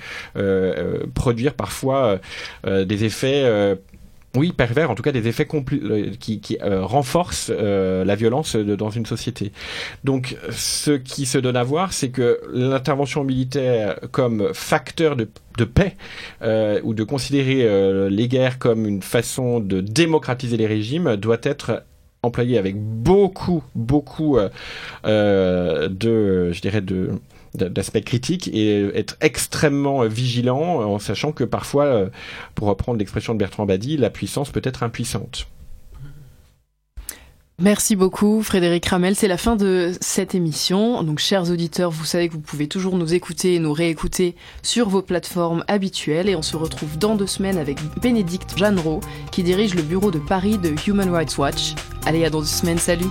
produire 1.13 1.53
parfois 1.53 2.19
euh, 2.65 2.85
des 2.85 3.03
effets 3.03 3.77
oui, 4.35 4.51
pervers, 4.51 4.91
en 4.91 4.95
tout 4.95 5.01
cas 5.01 5.11
des 5.11 5.27
effets 5.27 5.47
qui, 6.19 6.57
renforcent 6.61 7.49
la 7.49 8.15
violence 8.15 8.55
dans 8.55 8.91
une 8.91 9.07
société. 9.07 9.51
Donc, 10.03 10.37
ce 10.51 10.91
qui 10.91 11.25
se 11.25 11.39
donne 11.39 11.55
à 11.55 11.63
voir, 11.63 11.93
c'est 11.93 12.09
que 12.09 12.39
l'intervention 12.53 13.23
militaire 13.23 13.99
comme 14.11 14.53
facteur 14.53 15.15
de, 15.15 15.27
de 15.57 15.65
paix 15.65 15.95
ou 16.83 16.93
de 16.93 17.03
considérer 17.03 18.09
les 18.11 18.27
guerres 18.27 18.59
comme 18.59 18.85
une 18.85 19.01
façon 19.01 19.59
de 19.59 19.81
démocratiser 19.81 20.57
les 20.57 20.67
régimes 20.67 21.15
doit 21.15 21.41
être 21.41 21.83
employée 22.21 22.59
avec 22.59 22.75
beaucoup, 22.77 23.63
beaucoup 23.73 24.37
de, 25.03 26.51
je 26.51 26.61
dirais, 26.61 26.81
de 26.81 27.19
d'aspect 27.55 28.01
critique 28.01 28.49
et 28.53 28.85
être 28.95 29.17
extrêmement 29.21 30.05
vigilant 30.05 30.81
en 30.81 30.99
sachant 30.99 31.31
que 31.31 31.43
parfois, 31.43 31.85
euh, 31.85 32.09
pour 32.55 32.67
reprendre 32.67 32.99
l'expression 32.99 33.33
de 33.33 33.39
Bertrand 33.39 33.65
Badi, 33.65 33.97
la 33.97 34.09
puissance 34.09 34.51
peut 34.51 34.61
être 34.63 34.83
impuissante. 34.83 35.47
Merci 37.61 37.97
beaucoup 37.97 38.41
Frédéric 38.41 38.85
Ramel, 38.85 39.17
c'est 39.17 39.27
la 39.27 39.35
fin 39.35 39.57
de 39.57 39.91
cette 39.99 40.33
émission. 40.33 41.03
Donc 41.03 41.19
chers 41.19 41.51
auditeurs, 41.51 41.91
vous 41.91 42.05
savez 42.05 42.29
que 42.29 42.33
vous 42.33 42.39
pouvez 42.39 42.67
toujours 42.67 42.97
nous 42.97 43.13
écouter 43.13 43.55
et 43.55 43.59
nous 43.59 43.73
réécouter 43.73 44.35
sur 44.63 44.87
vos 44.87 45.01
plateformes 45.01 45.65
habituelles 45.67 46.29
et 46.29 46.37
on 46.37 46.41
se 46.41 46.55
retrouve 46.55 46.97
dans 46.97 47.15
deux 47.15 47.27
semaines 47.27 47.57
avec 47.57 47.79
Bénédicte 48.01 48.57
Jeanneraud 48.57 49.01
qui 49.33 49.43
dirige 49.43 49.75
le 49.75 49.81
bureau 49.81 50.09
de 50.09 50.19
Paris 50.19 50.57
de 50.57 50.73
Human 50.87 51.09
Rights 51.09 51.37
Watch. 51.37 51.75
Allez, 52.05 52.23
à 52.23 52.29
dans 52.29 52.39
deux 52.39 52.45
semaines, 52.45 52.77
salut 52.77 53.09